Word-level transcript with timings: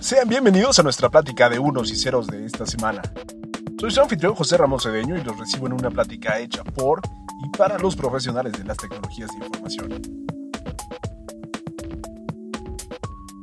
Sean 0.00 0.28
bienvenidos 0.28 0.78
a 0.78 0.82
nuestra 0.82 1.08
plática 1.08 1.48
de 1.48 1.58
unos 1.58 1.90
y 1.90 1.96
ceros 1.96 2.26
de 2.26 2.44
esta 2.44 2.66
semana. 2.66 3.02
Soy 3.80 3.90
su 3.90 4.00
anfitrión 4.00 4.34
José 4.34 4.56
Ramos 4.56 4.82
Cedeño 4.82 5.16
y 5.16 5.22
los 5.22 5.38
recibo 5.38 5.66
en 5.66 5.74
una 5.74 5.90
plática 5.90 6.38
hecha 6.38 6.64
por 6.64 7.00
y 7.44 7.56
para 7.56 7.78
los 7.78 7.96
profesionales 7.96 8.52
de 8.52 8.64
las 8.64 8.76
tecnologías 8.76 9.30
de 9.30 9.44
información. 9.44 10.02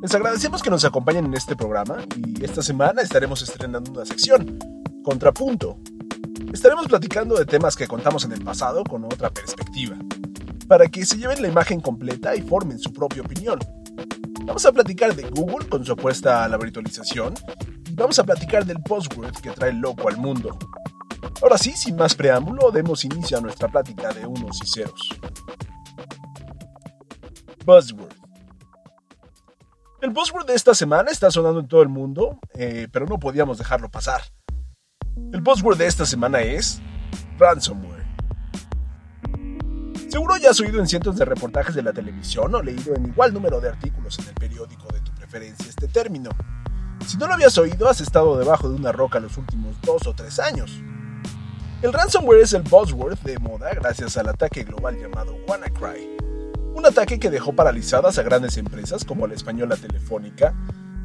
Les 0.01 0.15
agradecemos 0.15 0.61
que 0.61 0.69
nos 0.69 0.85
acompañen 0.85 1.25
en 1.25 1.33
este 1.33 1.55
programa 1.55 1.97
y 2.15 2.43
esta 2.43 2.61
semana 2.61 3.01
estaremos 3.01 3.41
estrenando 3.41 3.91
una 3.91 4.05
sección, 4.05 4.59
Contrapunto. 5.03 5.77
Estaremos 6.53 6.87
platicando 6.87 7.35
de 7.35 7.45
temas 7.45 7.75
que 7.75 7.87
contamos 7.87 8.23
en 8.25 8.31
el 8.31 8.43
pasado 8.43 8.83
con 8.83 9.03
otra 9.03 9.29
perspectiva, 9.29 9.97
para 10.67 10.87
que 10.87 11.05
se 11.05 11.17
lleven 11.17 11.41
la 11.41 11.47
imagen 11.47 11.81
completa 11.81 12.35
y 12.35 12.41
formen 12.41 12.79
su 12.79 12.93
propia 12.93 13.21
opinión. 13.21 13.59
Vamos 14.49 14.65
a 14.65 14.71
platicar 14.71 15.15
de 15.15 15.29
Google 15.29 15.69
con 15.69 15.85
su 15.85 15.91
apuesta 15.91 16.43
a 16.43 16.49
la 16.49 16.57
virtualización 16.57 17.35
y 17.87 17.93
vamos 17.93 18.17
a 18.17 18.23
platicar 18.23 18.65
del 18.65 18.79
buzzword 18.79 19.35
que 19.43 19.51
trae 19.51 19.71
loco 19.71 20.09
al 20.09 20.17
mundo. 20.17 20.57
Ahora 21.43 21.55
sí, 21.55 21.71
sin 21.73 21.95
más 21.95 22.15
preámbulo, 22.15 22.71
demos 22.71 23.05
inicio 23.05 23.37
a 23.37 23.41
nuestra 23.41 23.67
plática 23.67 24.11
de 24.11 24.25
unos 24.25 24.59
y 24.63 24.65
ceros. 24.65 25.07
Buzzword. 27.63 28.15
El 30.01 30.09
buzzword 30.09 30.47
de 30.47 30.55
esta 30.55 30.73
semana 30.73 31.11
está 31.11 31.29
sonando 31.29 31.59
en 31.59 31.67
todo 31.67 31.83
el 31.83 31.89
mundo, 31.89 32.39
eh, 32.55 32.87
pero 32.91 33.05
no 33.05 33.19
podíamos 33.19 33.59
dejarlo 33.59 33.91
pasar. 33.91 34.23
El 35.31 35.41
buzzword 35.41 35.77
de 35.77 35.85
esta 35.85 36.07
semana 36.07 36.41
es 36.41 36.81
ransomware. 37.37 37.88
Seguro 40.09 40.37
ya 40.37 40.49
has 40.49 40.59
oído 40.59 40.79
en 40.79 40.87
cientos 40.87 41.17
de 41.17 41.25
reportajes 41.25 41.75
de 41.75 41.83
la 41.83 41.93
televisión 41.93 42.53
o 42.55 42.61
leído 42.61 42.95
en 42.95 43.07
igual 43.07 43.33
número 43.33 43.61
de 43.61 43.69
artículos 43.69 44.17
en 44.19 44.27
el 44.27 44.33
periódico 44.33 44.87
de 44.91 44.99
tu 45.01 45.11
preferencia 45.13 45.69
este 45.69 45.87
término. 45.87 46.31
Si 47.05 47.17
no 47.17 47.27
lo 47.27 47.33
habías 47.33 47.57
oído, 47.57 47.87
has 47.87 48.01
estado 48.01 48.37
debajo 48.37 48.69
de 48.69 48.75
una 48.75 48.91
roca 48.91 49.19
los 49.19 49.37
últimos 49.37 49.75
dos 49.81 50.05
o 50.07 50.13
tres 50.13 50.39
años. 50.39 50.81
El 51.81 51.93
ransomware 51.93 52.41
es 52.41 52.53
el 52.53 52.63
buzzword 52.63 53.19
de 53.19 53.37
moda 53.39 53.69
gracias 53.73 54.17
al 54.17 54.29
ataque 54.29 54.63
global 54.63 54.97
llamado 54.99 55.37
WannaCry 55.47 56.19
un 56.79 56.85
ataque 56.85 57.19
que 57.19 57.29
dejó 57.29 57.51
paralizadas 57.51 58.17
a 58.17 58.23
grandes 58.23 58.55
empresas 58.55 59.03
como 59.03 59.27
la 59.27 59.33
española 59.33 59.75
Telefónica 59.75 60.55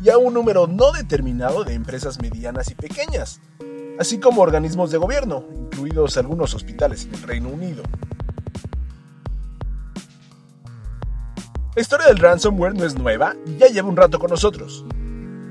y 0.05 0.09
a 0.09 0.19
un 0.19 0.33
número 0.33 0.69
no 0.69 0.93
determinado 0.93 1.65
de 1.65 1.75
empresas 1.75 2.23
medianas 2.23 2.71
y 2.71 2.77
pequeñas, 2.77 3.41
así 3.99 4.21
como 4.21 4.43
organismos 4.43 4.93
de 4.93 4.99
gobierno, 4.99 5.45
incluidos 5.53 6.17
algunos 6.17 6.55
hospitales 6.55 7.07
en 7.07 7.15
el 7.15 7.23
Reino 7.23 7.49
Unido. 7.49 7.83
La 11.75 11.83
historia 11.83 12.07
del 12.07 12.19
ransomware 12.19 12.73
no 12.73 12.85
es 12.85 12.97
nueva 12.97 13.35
y 13.45 13.57
ya 13.57 13.67
lleva 13.67 13.89
un 13.89 13.97
rato 13.97 14.21
con 14.21 14.31
nosotros. 14.31 14.85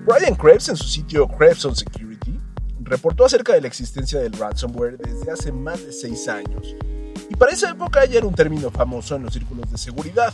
Brian 0.07 0.35
Krebs 0.35 0.69
en 0.69 0.77
su 0.77 0.85
sitio 0.85 1.27
Krebs 1.27 1.65
on 1.65 1.75
Security 1.75 2.39
reportó 2.79 3.25
acerca 3.25 3.51
de 3.51 3.59
la 3.59 3.67
existencia 3.67 4.21
del 4.21 4.31
ransomware 4.31 4.97
desde 4.97 5.29
hace 5.29 5.51
más 5.51 5.85
de 5.85 5.91
6 5.91 6.27
años 6.29 6.75
y 7.29 7.35
para 7.35 7.51
esa 7.51 7.71
época 7.71 8.05
ya 8.05 8.19
era 8.19 8.27
un 8.27 8.33
término 8.33 8.71
famoso 8.71 9.17
en 9.17 9.23
los 9.23 9.33
círculos 9.33 9.69
de 9.69 9.77
seguridad. 9.77 10.33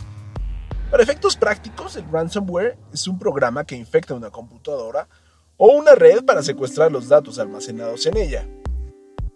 Para 0.92 1.02
efectos 1.02 1.34
prácticos, 1.34 1.96
el 1.96 2.04
ransomware 2.08 2.78
es 2.92 3.08
un 3.08 3.18
programa 3.18 3.64
que 3.64 3.74
infecta 3.74 4.14
una 4.14 4.30
computadora 4.30 5.08
o 5.56 5.72
una 5.72 5.96
red 5.96 6.24
para 6.24 6.44
secuestrar 6.44 6.92
los 6.92 7.08
datos 7.08 7.40
almacenados 7.40 8.06
en 8.06 8.16
ella. 8.16 8.46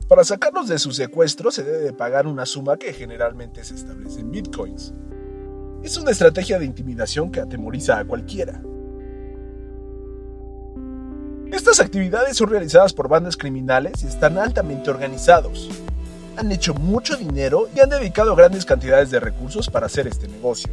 Para 0.08 0.22
sacarlos 0.22 0.68
de 0.68 0.78
su 0.78 0.92
secuestro 0.92 1.50
se 1.50 1.64
debe 1.64 1.78
de 1.78 1.92
pagar 1.92 2.28
una 2.28 2.46
suma 2.46 2.76
que 2.76 2.92
generalmente 2.92 3.64
se 3.64 3.74
establece 3.74 4.20
en 4.20 4.30
bitcoins. 4.30 4.92
Es 5.84 5.96
una 5.96 6.10
estrategia 6.10 6.58
de 6.58 6.64
intimidación 6.64 7.30
que 7.30 7.40
atemoriza 7.40 7.98
a 7.98 8.04
cualquiera. 8.04 8.60
Estas 11.52 11.78
actividades 11.78 12.36
son 12.36 12.48
realizadas 12.48 12.92
por 12.92 13.08
bandas 13.08 13.36
criminales 13.36 14.02
y 14.02 14.08
están 14.08 14.38
altamente 14.38 14.90
organizados 14.90 15.70
han 16.36 16.50
hecho 16.52 16.74
mucho 16.74 17.16
dinero 17.16 17.68
y 17.74 17.80
han 17.80 17.88
dedicado 17.88 18.34
grandes 18.34 18.64
cantidades 18.64 19.10
de 19.10 19.20
recursos 19.20 19.70
para 19.70 19.86
hacer 19.86 20.06
este 20.06 20.28
negocio. 20.28 20.72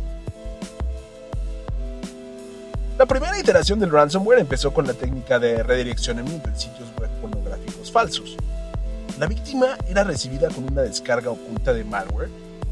La 2.97 3.05
primera 3.05 3.39
iteración 3.39 3.79
del 3.79 3.91
ransomware 3.91 4.39
empezó 4.39 4.73
con 4.73 4.85
la 4.85 4.93
técnica 4.93 5.39
de 5.39 5.63
redireccionamiento 5.63 6.49
en 6.49 6.59
sitios 6.59 6.89
web 6.99 7.09
pornográficos 7.22 7.91
falsos. 7.91 8.38
La 9.19 9.28
víctima 9.28 9.78
era 9.88 10.03
recibida 10.03 10.49
con 10.49 10.72
una 10.72 10.83
descarga 10.83 11.31
oculta 11.31 11.73
de 11.73 11.83
malware 11.83 12.29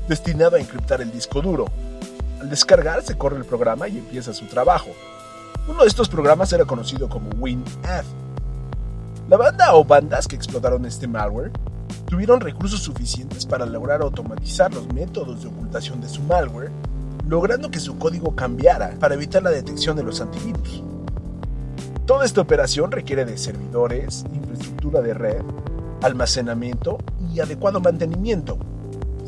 destinado 0.07 0.55
a 0.55 0.59
encriptar 0.59 1.01
el 1.01 1.11
disco 1.11 1.41
duro. 1.41 1.65
Al 2.39 2.49
descargar 2.49 3.03
se 3.03 3.17
corre 3.17 3.37
el 3.37 3.45
programa 3.45 3.89
y 3.89 3.97
empieza 3.97 4.33
su 4.33 4.45
trabajo. 4.45 4.89
Uno 5.67 5.81
de 5.81 5.89
estos 5.89 6.07
programas 6.07 6.53
era 6.53 6.63
conocido 6.63 7.09
como 7.09 7.29
WinAd. 7.37 8.05
La 9.27 9.37
banda 9.37 9.75
o 9.75 9.83
bandas 9.83 10.27
que 10.27 10.37
explotaron 10.37 10.85
este 10.85 11.07
malware 11.07 11.51
tuvieron 12.05 12.39
recursos 12.39 12.81
suficientes 12.81 13.45
para 13.45 13.65
lograr 13.65 14.01
automatizar 14.01 14.73
los 14.73 14.91
métodos 14.93 15.43
de 15.43 15.49
ocultación 15.49 15.99
de 15.99 16.07
su 16.07 16.21
malware, 16.23 16.71
logrando 17.27 17.69
que 17.69 17.79
su 17.79 17.99
código 17.99 18.33
cambiara 18.35 18.95
para 18.99 19.15
evitar 19.15 19.43
la 19.43 19.51
detección 19.51 19.97
de 19.97 20.03
los 20.03 20.21
antivirus. 20.21 20.81
Toda 22.05 22.25
esta 22.25 22.41
operación 22.41 22.91
requiere 22.91 23.25
de 23.25 23.37
servidores, 23.37 24.25
infraestructura 24.33 25.01
de 25.01 25.13
red, 25.13 25.41
almacenamiento 26.01 26.97
y 27.33 27.41
adecuado 27.41 27.81
mantenimiento, 27.81 28.57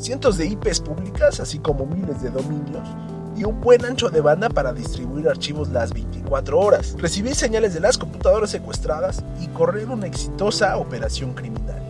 cientos 0.01 0.37
de 0.37 0.47
IPs 0.47 0.81
públicas, 0.81 1.39
así 1.39 1.59
como 1.59 1.85
miles 1.85 2.21
de 2.21 2.31
dominios, 2.31 2.87
y 3.37 3.43
un 3.43 3.61
buen 3.61 3.85
ancho 3.85 4.09
de 4.09 4.19
banda 4.19 4.49
para 4.49 4.73
distribuir 4.73 5.29
archivos 5.29 5.69
las 5.69 5.93
24 5.93 6.59
horas, 6.59 6.95
recibir 6.97 7.35
señales 7.35 7.73
de 7.73 7.79
las 7.79 7.97
computadoras 7.97 8.49
secuestradas 8.49 9.23
y 9.39 9.47
correr 9.47 9.87
una 9.87 10.07
exitosa 10.07 10.75
operación 10.77 11.33
criminal. 11.33 11.81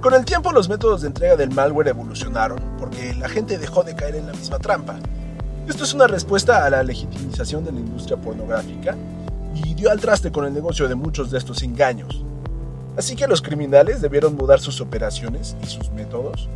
Con 0.00 0.14
el 0.14 0.24
tiempo 0.24 0.50
los 0.50 0.68
métodos 0.68 1.02
de 1.02 1.08
entrega 1.08 1.36
del 1.36 1.50
malware 1.50 1.88
evolucionaron 1.88 2.58
porque 2.78 3.14
la 3.14 3.28
gente 3.28 3.58
dejó 3.58 3.84
de 3.84 3.94
caer 3.94 4.16
en 4.16 4.26
la 4.26 4.32
misma 4.32 4.58
trampa. 4.58 4.96
Esto 5.68 5.84
es 5.84 5.94
una 5.94 6.08
respuesta 6.08 6.64
a 6.64 6.70
la 6.70 6.82
legitimización 6.82 7.64
de 7.64 7.70
la 7.70 7.78
industria 7.78 8.16
pornográfica 8.16 8.96
y 9.54 9.74
dio 9.74 9.90
al 9.92 10.00
traste 10.00 10.32
con 10.32 10.44
el 10.44 10.54
negocio 10.54 10.88
de 10.88 10.96
muchos 10.96 11.30
de 11.30 11.38
estos 11.38 11.62
engaños. 11.62 12.24
Así 12.96 13.16
que 13.16 13.26
los 13.26 13.40
criminales 13.40 14.02
debieron 14.02 14.36
mudar 14.36 14.60
sus 14.60 14.80
operaciones 14.80 15.56
y 15.62 15.66
sus 15.66 15.90
métodos 15.90 16.48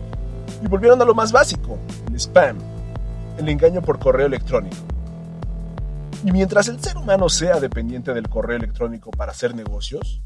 y 0.63 0.69
volvieron 0.69 1.01
a 1.01 1.05
lo 1.05 1.15
más 1.15 1.33
básico, 1.33 1.79
el 2.09 2.17
spam, 2.17 2.59
el 3.39 3.49
engaño 3.49 3.81
por 3.83 3.99
correo 3.99 4.27
electrónico. 4.27 4.77
Y 6.25 6.33
mientras 6.33 6.69
el 6.69 6.81
ser 6.81 6.97
humano 6.97 7.29
sea 7.29 7.61
dependiente 7.61 8.13
del 8.13 8.29
correo 8.29 8.57
electrónico 8.57 9.11
para 9.11 9.33
hacer 9.33 9.55
negocios, 9.55 10.23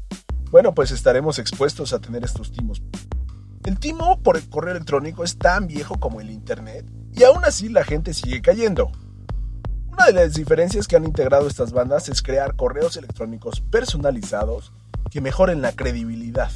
bueno, 0.49 0.73
pues 0.73 0.91
estaremos 0.91 1.39
expuestos 1.39 1.93
a 1.93 1.99
tener 1.99 2.25
estos 2.25 2.51
timos. 2.51 2.81
El 3.65 3.79
timo 3.79 4.19
por 4.21 4.41
correo 4.49 4.71
electrónico 4.71 5.23
es 5.23 5.37
tan 5.37 5.67
viejo 5.67 5.99
como 5.99 6.19
el 6.19 6.29
Internet 6.29 6.91
y 7.13 7.23
aún 7.23 7.45
así 7.45 7.69
la 7.69 7.85
gente 7.85 8.13
sigue 8.13 8.41
cayendo. 8.41 8.91
Una 9.91 10.07
de 10.07 10.13
las 10.13 10.33
diferencias 10.33 10.87
que 10.87 10.95
han 10.95 11.05
integrado 11.05 11.47
estas 11.47 11.71
bandas 11.71 12.09
es 12.09 12.21
crear 12.21 12.55
correos 12.55 12.97
electrónicos 12.97 13.61
personalizados 13.61 14.73
que 15.11 15.21
mejoren 15.21 15.61
la 15.61 15.73
credibilidad. 15.73 16.51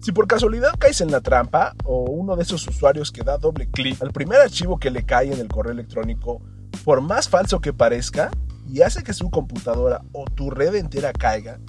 Si 0.00 0.10
por 0.10 0.26
casualidad 0.26 0.72
caes 0.78 1.00
en 1.00 1.12
la 1.12 1.20
trampa 1.20 1.76
o 1.84 2.02
uno 2.10 2.34
de 2.34 2.42
esos 2.42 2.66
usuarios 2.66 3.12
que 3.12 3.22
da 3.22 3.38
doble 3.38 3.70
clic 3.70 4.02
al 4.02 4.12
primer 4.12 4.40
archivo 4.40 4.80
que 4.80 4.90
le 4.90 5.04
cae 5.04 5.32
en 5.32 5.38
el 5.38 5.46
correo 5.46 5.72
electrónico, 5.72 6.42
por 6.84 7.00
más 7.02 7.28
falso 7.28 7.60
que 7.60 7.72
parezca, 7.72 8.32
y 8.68 8.82
hace 8.82 9.04
que 9.04 9.12
su 9.12 9.30
computadora 9.30 10.02
o 10.12 10.24
tu 10.24 10.50
red 10.50 10.74
entera 10.74 11.12
caiga, 11.12 11.60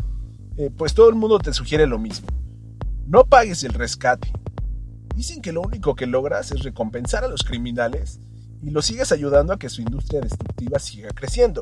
eh, 0.58 0.72
pues 0.76 0.96
todo 0.96 1.10
el 1.10 1.16
mundo 1.16 1.38
te 1.38 1.54
sugiere 1.54 1.86
lo 1.86 2.00
mismo. 2.00 2.28
No 3.06 3.26
pagues 3.26 3.64
el 3.64 3.74
rescate. 3.74 4.32
Dicen 5.16 5.42
que 5.42 5.52
lo 5.52 5.62
único 5.62 5.94
que 5.94 6.08
logras 6.08 6.52
es 6.52 6.64
recompensar 6.64 7.24
a 7.24 7.28
los 7.28 7.44
criminales 7.44 8.20
y 8.62 8.72
los 8.72 8.86
sigues 8.86 9.12
ayudando 9.12 9.54
a 9.54 9.60
que 9.60 9.70
su 9.70 9.82
industria 9.82 10.22
destructiva 10.22 10.80
siga 10.80 11.10
creciendo. 11.10 11.62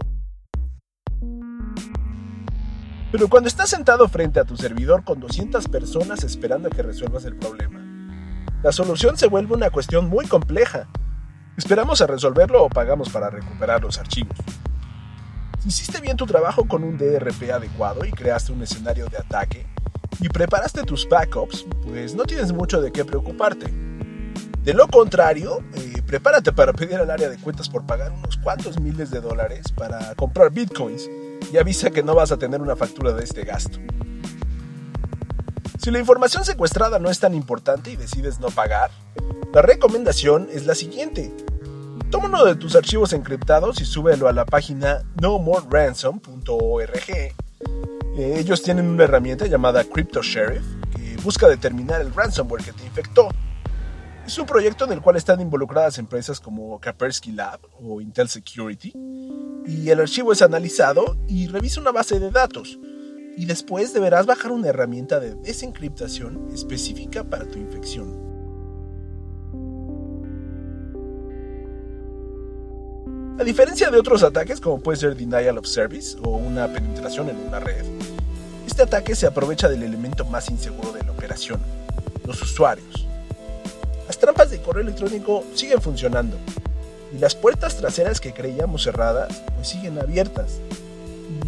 Pero 3.11 3.27
cuando 3.27 3.49
estás 3.49 3.69
sentado 3.69 4.07
frente 4.07 4.39
a 4.39 4.45
tu 4.45 4.55
servidor 4.55 5.03
con 5.03 5.19
200 5.19 5.67
personas 5.67 6.23
esperando 6.23 6.69
a 6.69 6.71
que 6.71 6.81
resuelvas 6.81 7.25
el 7.25 7.35
problema, 7.35 7.81
la 8.63 8.71
solución 8.71 9.17
se 9.17 9.27
vuelve 9.27 9.53
una 9.53 9.69
cuestión 9.69 10.07
muy 10.07 10.27
compleja. 10.27 10.87
¿Esperamos 11.57 11.99
a 11.99 12.07
resolverlo 12.07 12.63
o 12.63 12.69
pagamos 12.69 13.09
para 13.09 13.29
recuperar 13.29 13.81
los 13.81 13.97
archivos? 13.97 14.37
Si 15.59 15.67
hiciste 15.67 15.99
bien 15.99 16.15
tu 16.15 16.25
trabajo 16.25 16.65
con 16.67 16.85
un 16.85 16.97
DRP 16.97 17.51
adecuado 17.51 18.05
y 18.05 18.11
creaste 18.11 18.53
un 18.53 18.63
escenario 18.63 19.07
de 19.07 19.17
ataque 19.17 19.67
y 20.21 20.29
preparaste 20.29 20.83
tus 20.83 21.07
backups, 21.09 21.65
pues 21.83 22.15
no 22.15 22.23
tienes 22.23 22.53
mucho 22.53 22.81
de 22.81 22.93
qué 22.93 23.03
preocuparte. 23.03 23.73
De 24.63 24.73
lo 24.73 24.87
contrario, 24.87 25.63
eh, 25.73 26.01
prepárate 26.05 26.53
para 26.53 26.71
pedir 26.71 26.95
al 26.95 27.11
área 27.11 27.29
de 27.29 27.37
cuentas 27.37 27.67
por 27.67 27.85
pagar 27.85 28.11
unos 28.13 28.37
cuantos 28.37 28.79
miles 28.79 29.11
de 29.11 29.19
dólares 29.19 29.65
para 29.75 30.15
comprar 30.15 30.51
bitcoins 30.51 31.09
y 31.51 31.57
avisa 31.57 31.91
que 31.91 32.03
no 32.03 32.15
vas 32.15 32.31
a 32.31 32.37
tener 32.37 32.61
una 32.61 32.75
factura 32.75 33.13
de 33.13 33.23
este 33.23 33.43
gasto. 33.43 33.79
Si 35.79 35.89
la 35.89 35.99
información 35.99 36.45
secuestrada 36.45 36.99
no 36.99 37.09
es 37.09 37.19
tan 37.19 37.33
importante 37.33 37.91
y 37.91 37.95
decides 37.95 38.39
no 38.39 38.49
pagar, 38.49 38.91
la 39.53 39.61
recomendación 39.61 40.47
es 40.51 40.65
la 40.65 40.75
siguiente. 40.75 41.33
Toma 42.11 42.27
uno 42.27 42.45
de 42.45 42.55
tus 42.55 42.75
archivos 42.75 43.13
encriptados 43.13 43.81
y 43.81 43.85
súbelo 43.85 44.27
a 44.27 44.33
la 44.33 44.45
página 44.45 45.03
nomoreransom.org. 45.21 47.09
Eh, 47.09 47.33
ellos 48.37 48.61
tienen 48.61 48.87
una 48.87 49.05
herramienta 49.05 49.47
llamada 49.47 49.83
Crypto 49.83 50.21
Sheriff 50.21 50.63
que 50.95 51.17
busca 51.23 51.47
determinar 51.47 52.01
el 52.01 52.13
ransomware 52.13 52.63
que 52.63 52.73
te 52.73 52.85
infectó. 52.85 53.29
Es 54.25 54.37
un 54.37 54.45
proyecto 54.45 54.85
en 54.85 54.93
el 54.93 55.01
cual 55.01 55.17
están 55.17 55.41
involucradas 55.41 55.97
empresas 55.97 56.39
como 56.39 56.79
Kaspersky 56.79 57.31
Lab 57.31 57.59
o 57.83 57.99
Intel 57.99 58.29
Security 58.29 58.93
y 59.65 59.89
el 59.89 59.99
archivo 59.99 60.31
es 60.31 60.41
analizado 60.41 61.17
y 61.27 61.47
revisa 61.47 61.81
una 61.81 61.91
base 61.91 62.19
de 62.19 62.31
datos 62.31 62.79
y 63.35 63.45
después 63.45 63.93
deberás 63.93 64.25
bajar 64.25 64.51
una 64.51 64.69
herramienta 64.69 65.19
de 65.19 65.35
desencriptación 65.35 66.49
específica 66.53 67.23
para 67.23 67.45
tu 67.45 67.57
infección. 67.57 68.31
A 73.39 73.43
diferencia 73.43 73.89
de 73.89 73.97
otros 73.97 74.21
ataques 74.23 74.61
como 74.61 74.79
puede 74.81 74.99
ser 74.99 75.15
denial 75.15 75.57
of 75.57 75.65
service 75.65 76.15
o 76.23 76.37
una 76.37 76.67
penetración 76.71 77.29
en 77.29 77.37
una 77.37 77.59
red, 77.59 77.85
este 78.67 78.83
ataque 78.83 79.15
se 79.15 79.25
aprovecha 79.25 79.67
del 79.67 79.83
elemento 79.83 80.25
más 80.25 80.49
inseguro 80.49 80.91
de 80.91 81.03
la 81.03 81.11
operación, 81.11 81.59
los 82.25 82.41
usuarios. 82.41 83.07
Las 84.11 84.19
trampas 84.19 84.51
de 84.51 84.61
correo 84.61 84.83
electrónico 84.83 85.45
siguen 85.55 85.79
funcionando 85.79 86.35
y 87.15 87.17
las 87.17 87.33
puertas 87.33 87.77
traseras 87.77 88.19
que 88.19 88.33
creíamos 88.33 88.83
cerradas 88.83 89.41
pues 89.55 89.69
siguen 89.69 89.97
abiertas. 89.99 90.59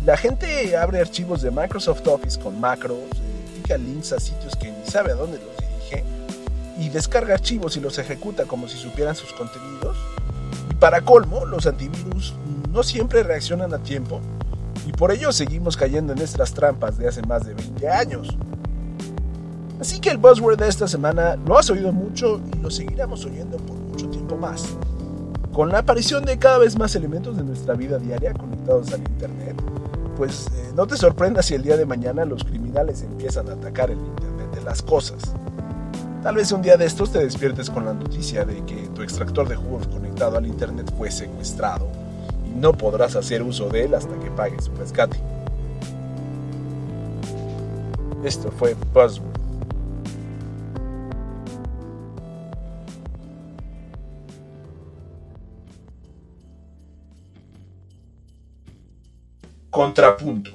La 0.05 0.15
gente 0.15 0.77
abre 0.77 1.01
archivos 1.01 1.41
de 1.41 1.51
Microsoft 1.51 2.07
Office 2.07 2.39
con 2.39 2.61
macros, 2.61 2.99
eh, 2.99 3.57
pica 3.57 3.77
links 3.77 4.13
a 4.13 4.19
sitios 4.21 4.55
que 4.55 4.71
ni 4.71 4.85
sabe 4.89 5.11
a 5.11 5.15
dónde 5.15 5.39
los 5.39 5.57
dirige 5.57 6.05
y 6.79 6.87
descarga 6.87 7.33
archivos 7.33 7.75
y 7.75 7.81
los 7.81 7.99
ejecuta 7.99 8.45
como 8.45 8.69
si 8.69 8.77
supieran 8.77 9.17
sus 9.17 9.33
contenidos 9.33 9.97
para 10.79 11.01
colmo, 11.01 11.43
los 11.45 11.67
antivirus 11.67 12.33
no 12.71 12.81
siempre 12.81 13.23
reaccionan 13.23 13.73
a 13.73 13.79
tiempo 13.79 14.21
y 14.87 14.93
por 14.93 15.11
ello 15.11 15.33
seguimos 15.33 15.75
cayendo 15.75 16.13
en 16.13 16.19
estas 16.19 16.53
trampas 16.53 16.97
de 16.97 17.09
hace 17.09 17.23
más 17.23 17.45
de 17.45 17.55
20 17.55 17.89
años. 17.89 18.37
Así 19.83 19.99
que 19.99 20.11
el 20.11 20.17
buzzword 20.17 20.57
de 20.57 20.69
esta 20.69 20.87
semana 20.87 21.35
lo 21.45 21.57
has 21.57 21.69
oído 21.69 21.91
mucho 21.91 22.39
y 22.55 22.59
lo 22.59 22.71
seguiremos 22.71 23.25
oyendo 23.25 23.57
por 23.57 23.75
mucho 23.75 24.07
tiempo 24.07 24.37
más. 24.37 24.63
Con 25.51 25.73
la 25.73 25.79
aparición 25.79 26.23
de 26.23 26.39
cada 26.39 26.57
vez 26.57 26.77
más 26.77 26.95
elementos 26.95 27.35
de 27.35 27.43
nuestra 27.43 27.73
vida 27.73 27.97
diaria 27.97 28.31
conectados 28.33 28.93
al 28.93 29.01
Internet, 29.01 29.61
pues 30.15 30.47
eh, 30.55 30.71
no 30.73 30.87
te 30.87 30.95
sorprendas 30.95 31.47
si 31.47 31.55
el 31.55 31.63
día 31.63 31.75
de 31.75 31.85
mañana 31.85 32.23
los 32.23 32.45
criminales 32.45 33.01
empiezan 33.01 33.49
a 33.49 33.55
atacar 33.55 33.91
el 33.91 33.97
Internet 33.97 34.55
de 34.55 34.61
las 34.61 34.81
cosas. 34.81 35.19
Tal 36.23 36.35
vez 36.35 36.53
un 36.53 36.61
día 36.61 36.77
de 36.77 36.85
estos 36.85 37.11
te 37.11 37.19
despiertes 37.19 37.69
con 37.69 37.83
la 37.83 37.93
noticia 37.93 38.45
de 38.45 38.63
que 38.63 38.87
tu 38.95 39.01
extractor 39.01 39.49
de 39.49 39.57
jugos 39.57 39.85
conectado 39.87 40.37
al 40.37 40.47
internet 40.47 40.93
fue 40.97 41.11
secuestrado 41.11 41.89
y 42.47 42.57
no 42.57 42.71
podrás 42.71 43.17
hacer 43.17 43.43
uso 43.43 43.67
de 43.67 43.83
él 43.83 43.95
hasta 43.95 44.17
que 44.17 44.31
pagues 44.31 44.63
su 44.63 44.73
rescate. 44.75 45.19
Esto 48.23 48.49
fue 48.49 48.77
Buzzword. 48.93 49.32
Contrapunto. 59.73 60.51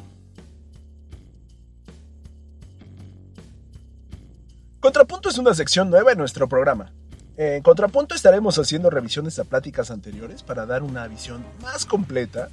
Contrapunto 4.78 5.28
es 5.28 5.38
una 5.38 5.54
sección 5.54 5.90
nueva 5.90 6.12
en 6.12 6.18
nuestro 6.18 6.48
programa. 6.48 6.92
En 7.36 7.60
Contrapunto 7.64 8.14
estaremos 8.14 8.60
haciendo 8.60 8.90
revisiones 8.90 9.36
a 9.40 9.44
pláticas 9.44 9.90
anteriores 9.90 10.44
para 10.44 10.66
dar 10.66 10.84
una 10.84 11.08
visión 11.08 11.44
más 11.60 11.84
completa, 11.84 12.48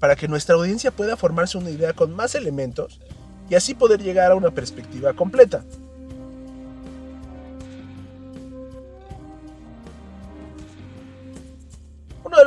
para 0.00 0.16
que 0.16 0.26
nuestra 0.26 0.54
audiencia 0.54 0.90
pueda 0.90 1.18
formarse 1.18 1.58
una 1.58 1.68
idea 1.68 1.92
con 1.92 2.16
más 2.16 2.34
elementos 2.34 2.98
y 3.50 3.54
así 3.54 3.74
poder 3.74 4.02
llegar 4.02 4.32
a 4.32 4.36
una 4.36 4.52
perspectiva 4.52 5.12
completa. 5.12 5.64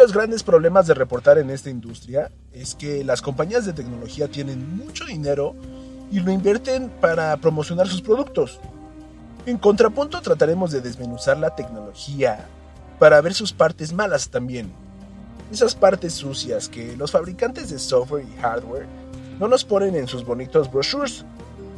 Los 0.10 0.16
grandes 0.16 0.42
problemas 0.42 0.88
de 0.88 0.96
reportar 0.96 1.38
en 1.38 1.52
esta 1.52 1.70
industria 1.70 2.32
es 2.52 2.74
que 2.74 3.04
las 3.04 3.22
compañías 3.22 3.68
de 3.68 3.74
tecnología 3.74 4.28
tienen 4.28 4.76
mucho 4.76 5.06
dinero 5.06 5.56
y 6.12 6.20
lo 6.20 6.32
invierten 6.32 6.90
para 6.90 7.38
promocionar 7.38 7.88
sus 7.88 8.02
productos. 8.02 8.60
En 9.46 9.60
contrapunto 9.60 10.20
trataremos 10.20 10.72
de 10.72 10.82
desmenuzar 10.82 11.38
la 11.38 11.56
tecnología 11.56 12.48
para 12.98 13.22
ver 13.22 13.36
sus 13.36 13.54
partes 13.54 13.94
malas 13.94 14.30
también. 14.30 14.72
Esas 15.52 15.76
partes 15.76 16.14
sucias 16.14 16.68
que 16.68 16.98
los 16.98 17.12
fabricantes 17.12 17.70
de 17.70 17.78
software 17.78 18.26
y 18.26 18.42
hardware 18.42 18.88
no 19.40 19.48
nos 19.48 19.64
ponen 19.64 19.96
en 19.96 20.08
sus 20.08 20.26
bonitos 20.26 20.72
brochures. 20.72 21.24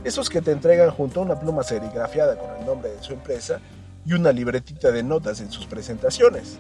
Esos 0.06 0.30
que 0.30 0.42
te 0.42 0.54
entregan 0.54 0.92
junto 0.92 1.20
a 1.20 1.24
una 1.24 1.38
pluma 1.38 1.64
serigrafiada 1.64 2.38
con 2.38 2.50
el 2.58 2.66
nombre 2.66 2.92
de 2.92 3.04
su 3.04 3.12
empresa 3.12 3.60
y 4.06 4.14
una 4.14 4.32
libretita 4.32 4.90
de 4.90 5.04
notas 5.04 5.42
en 5.42 5.52
sus 5.52 5.66
presentaciones. 5.66 6.60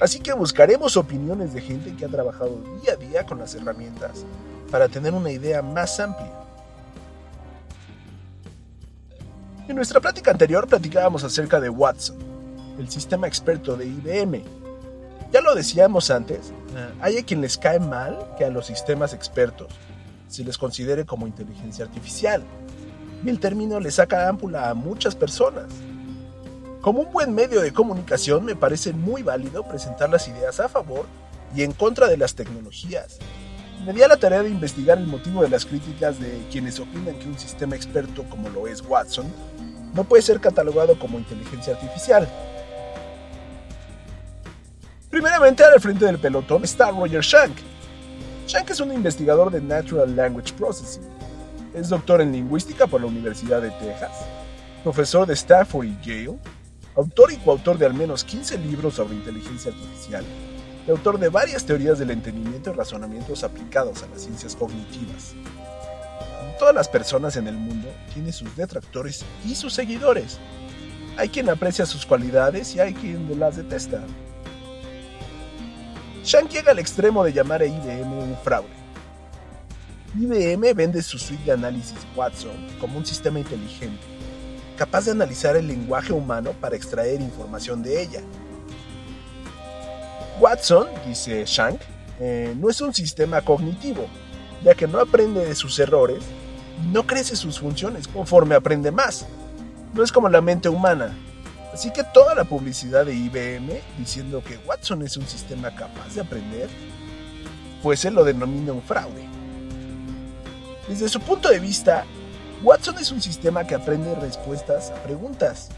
Así 0.00 0.20
que 0.20 0.32
buscaremos 0.34 0.96
opiniones 0.96 1.54
de 1.54 1.62
gente 1.62 1.94
que 1.96 2.04
ha 2.04 2.08
trabajado 2.08 2.60
día 2.82 2.92
a 2.92 2.96
día 2.96 3.24
con 3.24 3.38
las 3.38 3.54
herramientas 3.54 4.24
para 4.70 4.88
tener 4.88 5.14
una 5.14 5.30
idea 5.30 5.62
más 5.62 5.98
amplia. 6.00 6.32
En 9.68 9.74
nuestra 9.74 10.00
plática 10.00 10.30
anterior 10.30 10.66
platicábamos 10.68 11.24
acerca 11.24 11.60
de 11.60 11.70
Watson, 11.70 12.16
el 12.78 12.90
sistema 12.90 13.26
experto 13.26 13.76
de 13.76 13.86
IBM. 13.86 14.44
Ya 15.32 15.40
lo 15.40 15.54
decíamos 15.54 16.10
antes, 16.10 16.52
eh, 16.76 16.94
hay 17.00 17.18
a 17.18 17.24
quien 17.24 17.40
les 17.40 17.56
cae 17.56 17.80
mal 17.80 18.16
que 18.38 18.44
a 18.44 18.50
los 18.50 18.66
sistemas 18.66 19.12
expertos 19.12 19.68
se 20.28 20.44
les 20.44 20.58
considere 20.58 21.04
como 21.04 21.26
inteligencia 21.26 21.84
artificial, 21.84 22.44
y 23.24 23.28
el 23.28 23.40
término 23.40 23.80
le 23.80 23.90
saca 23.90 24.28
ámpula 24.28 24.70
a 24.70 24.74
muchas 24.74 25.14
personas. 25.14 25.64
Como 26.86 27.00
un 27.00 27.12
buen 27.12 27.34
medio 27.34 27.62
de 27.62 27.72
comunicación 27.72 28.44
me 28.44 28.54
parece 28.54 28.92
muy 28.92 29.24
válido 29.24 29.66
presentar 29.66 30.08
las 30.08 30.28
ideas 30.28 30.60
a 30.60 30.68
favor 30.68 31.06
y 31.52 31.64
en 31.64 31.72
contra 31.72 32.06
de 32.06 32.16
las 32.16 32.36
tecnologías, 32.36 33.18
me 33.84 33.92
di 33.92 34.02
a 34.02 34.06
la 34.06 34.18
tarea 34.18 34.44
de 34.44 34.50
investigar 34.50 34.96
el 34.96 35.08
motivo 35.08 35.42
de 35.42 35.48
las 35.48 35.66
críticas 35.66 36.20
de 36.20 36.46
quienes 36.48 36.78
opinan 36.78 37.18
que 37.18 37.26
un 37.26 37.36
sistema 37.40 37.74
experto 37.74 38.22
como 38.30 38.50
lo 38.50 38.68
es 38.68 38.82
Watson 38.82 39.26
no 39.94 40.04
puede 40.04 40.22
ser 40.22 40.38
catalogado 40.38 40.96
como 40.96 41.18
inteligencia 41.18 41.74
artificial. 41.74 42.28
Primeramente, 45.10 45.64
al 45.64 45.80
frente 45.80 46.04
del 46.04 46.20
pelotón 46.20 46.62
está 46.62 46.92
Roger 46.92 47.20
Shank. 47.20 47.56
Shank 48.46 48.70
es 48.70 48.78
un 48.78 48.92
investigador 48.92 49.50
de 49.50 49.60
Natural 49.60 50.14
Language 50.14 50.52
Processing. 50.52 51.02
Es 51.74 51.88
doctor 51.88 52.20
en 52.20 52.30
lingüística 52.30 52.86
por 52.86 53.00
la 53.00 53.08
Universidad 53.08 53.60
de 53.60 53.70
Texas, 53.70 54.12
profesor 54.84 55.26
de 55.26 55.34
Stanford 55.34 55.86
y 55.86 55.98
Yale, 56.04 56.38
autor 56.96 57.32
y 57.32 57.36
coautor 57.36 57.78
de 57.78 57.86
al 57.86 57.94
menos 57.94 58.24
15 58.24 58.58
libros 58.58 58.94
sobre 58.94 59.14
inteligencia 59.14 59.72
artificial 59.72 60.24
autor 60.92 61.18
de 61.18 61.28
varias 61.28 61.64
teorías 61.64 61.98
del 61.98 62.10
entendimiento 62.10 62.70
y 62.70 62.74
razonamientos 62.74 63.44
aplicados 63.44 64.02
a 64.02 64.08
las 64.08 64.22
ciencias 64.22 64.54
cognitivas. 64.54 65.34
Todas 66.58 66.74
las 66.74 66.88
personas 66.88 67.36
en 67.36 67.48
el 67.48 67.56
mundo 67.56 67.88
tienen 68.14 68.32
sus 68.32 68.56
detractores 68.56 69.24
y 69.44 69.54
sus 69.54 69.72
seguidores. 69.72 70.38
Hay 71.16 71.28
quien 71.28 71.48
aprecia 71.48 71.86
sus 71.86 72.06
cualidades 72.06 72.74
y 72.74 72.80
hay 72.80 72.94
quien 72.94 73.38
las 73.38 73.56
detesta. 73.56 74.02
Shank 76.24 76.50
llega 76.50 76.72
al 76.72 76.78
extremo 76.78 77.24
de 77.24 77.32
llamar 77.32 77.62
a 77.62 77.66
IBM 77.66 78.12
un 78.12 78.36
fraude. 78.42 78.68
IBM 80.18 80.74
vende 80.74 81.02
su 81.02 81.18
suite 81.18 81.44
de 81.44 81.52
análisis 81.52 81.98
Watson 82.14 82.56
como 82.80 82.98
un 82.98 83.04
sistema 83.04 83.38
inteligente, 83.38 84.02
capaz 84.76 85.06
de 85.06 85.12
analizar 85.12 85.56
el 85.56 85.66
lenguaje 85.66 86.12
humano 86.12 86.52
para 86.60 86.76
extraer 86.76 87.20
información 87.20 87.82
de 87.82 88.02
ella, 88.02 88.20
Watson, 90.38 90.88
dice 91.06 91.44
Shank, 91.46 91.80
eh, 92.20 92.54
no 92.58 92.68
es 92.68 92.80
un 92.82 92.92
sistema 92.92 93.40
cognitivo, 93.40 94.06
ya 94.62 94.74
que 94.74 94.86
no 94.86 95.00
aprende 95.00 95.44
de 95.44 95.54
sus 95.54 95.78
errores 95.78 96.22
y 96.82 96.88
no 96.88 97.06
crece 97.06 97.36
sus 97.36 97.58
funciones 97.58 98.06
conforme 98.06 98.54
aprende 98.54 98.90
más. 98.90 99.26
No 99.94 100.02
es 100.02 100.12
como 100.12 100.28
la 100.28 100.42
mente 100.42 100.68
humana. 100.68 101.16
Así 101.72 101.90
que 101.90 102.04
toda 102.04 102.34
la 102.34 102.44
publicidad 102.44 103.06
de 103.06 103.14
IBM 103.14 103.80
diciendo 103.98 104.42
que 104.46 104.58
Watson 104.66 105.02
es 105.02 105.16
un 105.16 105.26
sistema 105.26 105.74
capaz 105.74 106.14
de 106.14 106.20
aprender, 106.20 106.68
pues 107.82 108.04
él 108.04 108.14
lo 108.14 108.24
denomina 108.24 108.72
un 108.72 108.82
fraude. 108.82 109.26
Desde 110.86 111.08
su 111.08 111.20
punto 111.20 111.48
de 111.48 111.58
vista, 111.58 112.04
Watson 112.66 112.98
es 112.98 113.12
un 113.12 113.22
sistema 113.22 113.64
que 113.64 113.76
aprende 113.76 114.14
respuestas 114.16 114.90
a 114.90 114.94
preguntas 114.96 115.70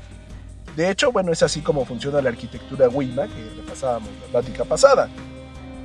de 0.78 0.90
hecho, 0.90 1.10
bueno, 1.10 1.32
es 1.32 1.42
así 1.42 1.60
como 1.60 1.84
funciona 1.84 2.22
la 2.22 2.28
arquitectura 2.28 2.88
WIMA 2.88 3.26
que 3.26 3.50
repasábamos 3.56 4.10
la 4.22 4.28
plática 4.28 4.64
pasada. 4.64 5.08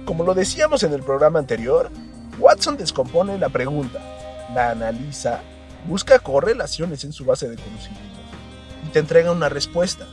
Como 0.05 0.23
lo 0.23 0.35
decíamos 0.35 0.83
en 0.83 0.93
el 0.93 1.01
programa 1.01 1.39
anterior, 1.39 1.89
Watson 2.37 2.77
descompone 2.77 3.39
la 3.39 3.49
pregunta, 3.49 3.99
la 4.53 4.69
analiza, 4.69 5.41
busca 5.87 6.19
correlaciones 6.19 7.03
en 7.05 7.11
su 7.11 7.25
base 7.25 7.49
de 7.49 7.55
conocimientos 7.55 8.21
y 8.85 8.89
te 8.91 8.99
entrega 8.99 9.31
una 9.31 9.49
respuesta. 9.49 10.05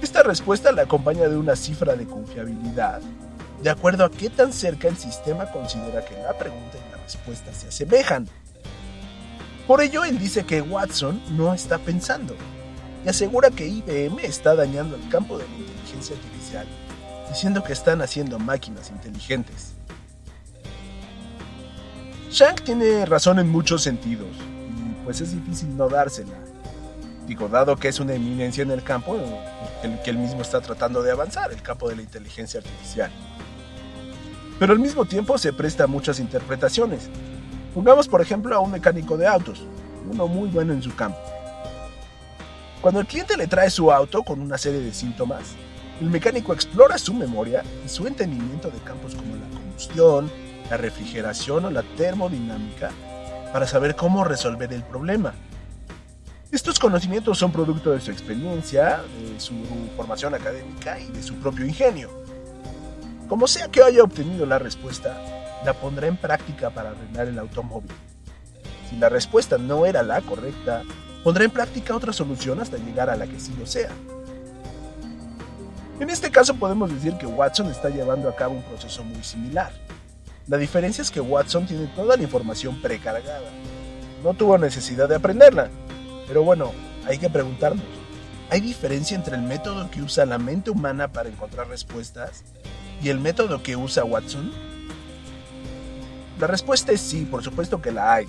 Esta 0.00 0.22
respuesta 0.22 0.72
la 0.72 0.84
acompaña 0.84 1.28
de 1.28 1.36
una 1.36 1.54
cifra 1.54 1.94
de 1.94 2.06
confiabilidad, 2.06 3.02
de 3.62 3.68
acuerdo 3.68 4.06
a 4.06 4.10
qué 4.10 4.30
tan 4.30 4.54
cerca 4.54 4.88
el 4.88 4.96
sistema 4.96 5.52
considera 5.52 6.02
que 6.06 6.14
la 6.22 6.32
pregunta 6.38 6.78
y 6.78 6.90
la 6.90 7.02
respuesta 7.02 7.52
se 7.52 7.68
asemejan. 7.68 8.26
Por 9.70 9.82
ello, 9.82 10.04
él 10.04 10.18
dice 10.18 10.42
que 10.42 10.60
Watson 10.60 11.22
no 11.36 11.54
está 11.54 11.78
pensando 11.78 12.34
y 13.04 13.08
asegura 13.08 13.50
que 13.50 13.68
IBM 13.68 14.18
está 14.24 14.56
dañando 14.56 14.96
el 14.96 15.08
campo 15.08 15.38
de 15.38 15.44
la 15.46 15.56
inteligencia 15.56 16.16
artificial, 16.16 16.66
diciendo 17.28 17.62
que 17.62 17.72
están 17.72 18.02
haciendo 18.02 18.40
máquinas 18.40 18.90
inteligentes. 18.90 19.74
Shank 22.32 22.62
tiene 22.62 23.06
razón 23.06 23.38
en 23.38 23.48
muchos 23.48 23.84
sentidos, 23.84 24.26
y 24.36 25.04
pues 25.04 25.20
es 25.20 25.36
difícil 25.36 25.76
no 25.76 25.88
dársela. 25.88 26.34
Digo, 27.28 27.46
dado 27.46 27.76
que 27.76 27.86
es 27.86 28.00
una 28.00 28.14
eminencia 28.14 28.62
en 28.62 28.72
el 28.72 28.82
campo 28.82 29.20
el 29.84 30.02
que 30.02 30.10
él 30.10 30.18
mismo 30.18 30.42
está 30.42 30.60
tratando 30.60 31.00
de 31.00 31.12
avanzar, 31.12 31.52
el 31.52 31.62
campo 31.62 31.88
de 31.88 31.94
la 31.94 32.02
inteligencia 32.02 32.58
artificial. 32.58 33.12
Pero 34.58 34.72
al 34.72 34.80
mismo 34.80 35.04
tiempo 35.04 35.38
se 35.38 35.52
presta 35.52 35.84
a 35.84 35.86
muchas 35.86 36.18
interpretaciones. 36.18 37.08
Pongamos 37.74 38.08
por 38.08 38.20
ejemplo 38.20 38.54
a 38.54 38.60
un 38.60 38.72
mecánico 38.72 39.16
de 39.16 39.26
autos, 39.26 39.62
uno 40.10 40.26
muy 40.26 40.48
bueno 40.48 40.72
en 40.72 40.82
su 40.82 40.94
campo. 40.94 41.18
Cuando 42.80 43.00
el 43.00 43.06
cliente 43.06 43.36
le 43.36 43.46
trae 43.46 43.70
su 43.70 43.92
auto 43.92 44.22
con 44.22 44.40
una 44.40 44.58
serie 44.58 44.80
de 44.80 44.92
síntomas, 44.92 45.54
el 46.00 46.10
mecánico 46.10 46.52
explora 46.52 46.98
su 46.98 47.14
memoria 47.14 47.62
y 47.84 47.88
su 47.88 48.06
entendimiento 48.06 48.70
de 48.70 48.78
campos 48.78 49.14
como 49.14 49.36
la 49.36 49.46
combustión, 49.50 50.30
la 50.68 50.78
refrigeración 50.78 51.66
o 51.66 51.70
la 51.70 51.82
termodinámica 51.82 52.90
para 53.52 53.66
saber 53.66 53.94
cómo 53.94 54.24
resolver 54.24 54.72
el 54.72 54.82
problema. 54.82 55.34
Estos 56.50 56.80
conocimientos 56.80 57.38
son 57.38 57.52
producto 57.52 57.92
de 57.92 58.00
su 58.00 58.10
experiencia, 58.10 59.02
de 59.32 59.38
su 59.38 59.54
formación 59.96 60.34
académica 60.34 60.98
y 60.98 61.06
de 61.12 61.22
su 61.22 61.34
propio 61.36 61.64
ingenio. 61.66 62.10
Como 63.28 63.46
sea 63.46 63.68
que 63.68 63.82
haya 63.82 64.02
obtenido 64.02 64.44
la 64.46 64.58
respuesta, 64.58 65.39
la 65.64 65.74
pondrá 65.74 66.06
en 66.06 66.16
práctica 66.16 66.70
para 66.70 66.90
arreglar 66.90 67.28
el 67.28 67.38
automóvil. 67.38 67.90
Si 68.88 68.96
la 68.96 69.08
respuesta 69.08 69.58
no 69.58 69.86
era 69.86 70.02
la 70.02 70.20
correcta, 70.20 70.82
pondrá 71.22 71.44
en 71.44 71.50
práctica 71.50 71.94
otra 71.94 72.12
solución 72.12 72.60
hasta 72.60 72.76
llegar 72.78 73.10
a 73.10 73.16
la 73.16 73.26
que 73.26 73.38
sí 73.38 73.54
lo 73.58 73.66
sea. 73.66 73.90
En 76.00 76.08
este 76.08 76.30
caso 76.30 76.54
podemos 76.54 76.90
decir 76.92 77.14
que 77.18 77.26
Watson 77.26 77.70
está 77.70 77.90
llevando 77.90 78.28
a 78.28 78.34
cabo 78.34 78.54
un 78.54 78.62
proceso 78.62 79.04
muy 79.04 79.22
similar. 79.22 79.70
La 80.48 80.56
diferencia 80.56 81.02
es 81.02 81.10
que 81.10 81.20
Watson 81.20 81.66
tiene 81.66 81.86
toda 81.88 82.16
la 82.16 82.22
información 82.22 82.80
precargada. 82.80 83.50
No 84.24 84.34
tuvo 84.34 84.56
necesidad 84.56 85.08
de 85.08 85.16
aprenderla. 85.16 85.68
Pero 86.26 86.42
bueno, 86.42 86.72
hay 87.06 87.18
que 87.18 87.28
preguntarnos, 87.28 87.84
¿hay 88.48 88.60
diferencia 88.60 89.14
entre 89.14 89.36
el 89.36 89.42
método 89.42 89.90
que 89.90 90.00
usa 90.00 90.24
la 90.26 90.38
mente 90.38 90.70
humana 90.70 91.08
para 91.08 91.28
encontrar 91.28 91.68
respuestas 91.68 92.44
y 93.02 93.10
el 93.10 93.20
método 93.20 93.62
que 93.62 93.76
usa 93.76 94.04
Watson? 94.04 94.52
La 96.40 96.46
respuesta 96.46 96.90
es 96.90 97.02
sí, 97.02 97.26
por 97.26 97.44
supuesto 97.44 97.82
que 97.82 97.92
la 97.92 98.14
hay. 98.14 98.26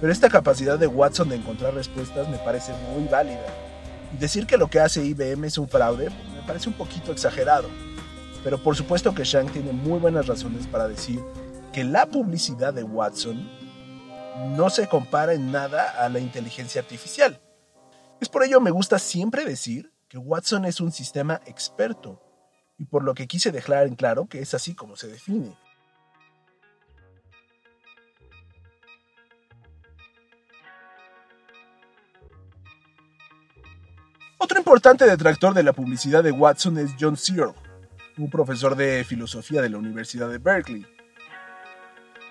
Pero 0.00 0.12
esta 0.12 0.28
capacidad 0.28 0.78
de 0.78 0.86
Watson 0.86 1.30
de 1.30 1.36
encontrar 1.36 1.72
respuestas 1.72 2.28
me 2.28 2.36
parece 2.36 2.72
muy 2.92 3.08
válida. 3.08 3.46
Y 4.12 4.18
decir 4.18 4.46
que 4.46 4.58
lo 4.58 4.68
que 4.68 4.80
hace 4.80 5.02
IBM 5.02 5.46
es 5.46 5.56
un 5.56 5.66
fraude 5.66 6.10
pues, 6.10 6.28
me 6.34 6.46
parece 6.46 6.68
un 6.68 6.74
poquito 6.74 7.10
exagerado. 7.10 7.68
Pero 8.44 8.62
por 8.62 8.76
supuesto 8.76 9.14
que 9.14 9.24
Shank 9.24 9.52
tiene 9.52 9.72
muy 9.72 9.98
buenas 9.98 10.26
razones 10.26 10.66
para 10.66 10.88
decir 10.88 11.20
que 11.72 11.84
la 11.84 12.04
publicidad 12.04 12.74
de 12.74 12.84
Watson 12.84 13.50
no 14.54 14.68
se 14.68 14.86
compara 14.86 15.32
en 15.32 15.50
nada 15.50 16.04
a 16.04 16.10
la 16.10 16.18
inteligencia 16.18 16.82
artificial. 16.82 17.40
Es 18.20 18.28
por 18.28 18.44
ello 18.44 18.60
me 18.60 18.70
gusta 18.70 18.98
siempre 18.98 19.46
decir 19.46 19.90
que 20.06 20.18
Watson 20.18 20.66
es 20.66 20.82
un 20.82 20.92
sistema 20.92 21.40
experto, 21.46 22.22
y 22.78 22.84
por 22.84 23.02
lo 23.02 23.14
que 23.14 23.26
quise 23.26 23.52
dejar 23.52 23.86
en 23.86 23.96
claro 23.96 24.26
que 24.26 24.40
es 24.40 24.54
así 24.54 24.74
como 24.74 24.96
se 24.96 25.08
define. 25.08 25.56
Otro 34.40 34.56
importante 34.56 35.04
detractor 35.04 35.52
de 35.52 35.64
la 35.64 35.72
publicidad 35.72 36.22
de 36.22 36.30
Watson 36.30 36.78
es 36.78 36.94
John 36.98 37.16
Searle, 37.16 37.54
un 38.18 38.30
profesor 38.30 38.76
de 38.76 39.02
filosofía 39.02 39.60
de 39.60 39.68
la 39.68 39.78
Universidad 39.78 40.28
de 40.28 40.38
Berkeley. 40.38 40.86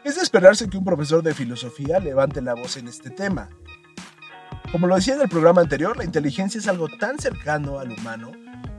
Es 0.05 0.15
de 0.15 0.21
esperarse 0.21 0.69
que 0.69 0.77
un 0.77 0.85
profesor 0.85 1.21
de 1.21 1.33
filosofía 1.33 1.99
levante 1.99 2.41
la 2.41 2.53
voz 2.53 2.77
en 2.77 2.87
este 2.87 3.09
tema. 3.09 3.49
Como 4.71 4.87
lo 4.87 4.95
decía 4.95 5.15
en 5.15 5.21
el 5.21 5.27
programa 5.27 5.59
anterior, 5.59 5.97
la 5.97 6.05
inteligencia 6.05 6.59
es 6.59 6.69
algo 6.69 6.87
tan 6.97 7.19
cercano 7.19 7.77
al 7.77 7.91
humano 7.91 8.31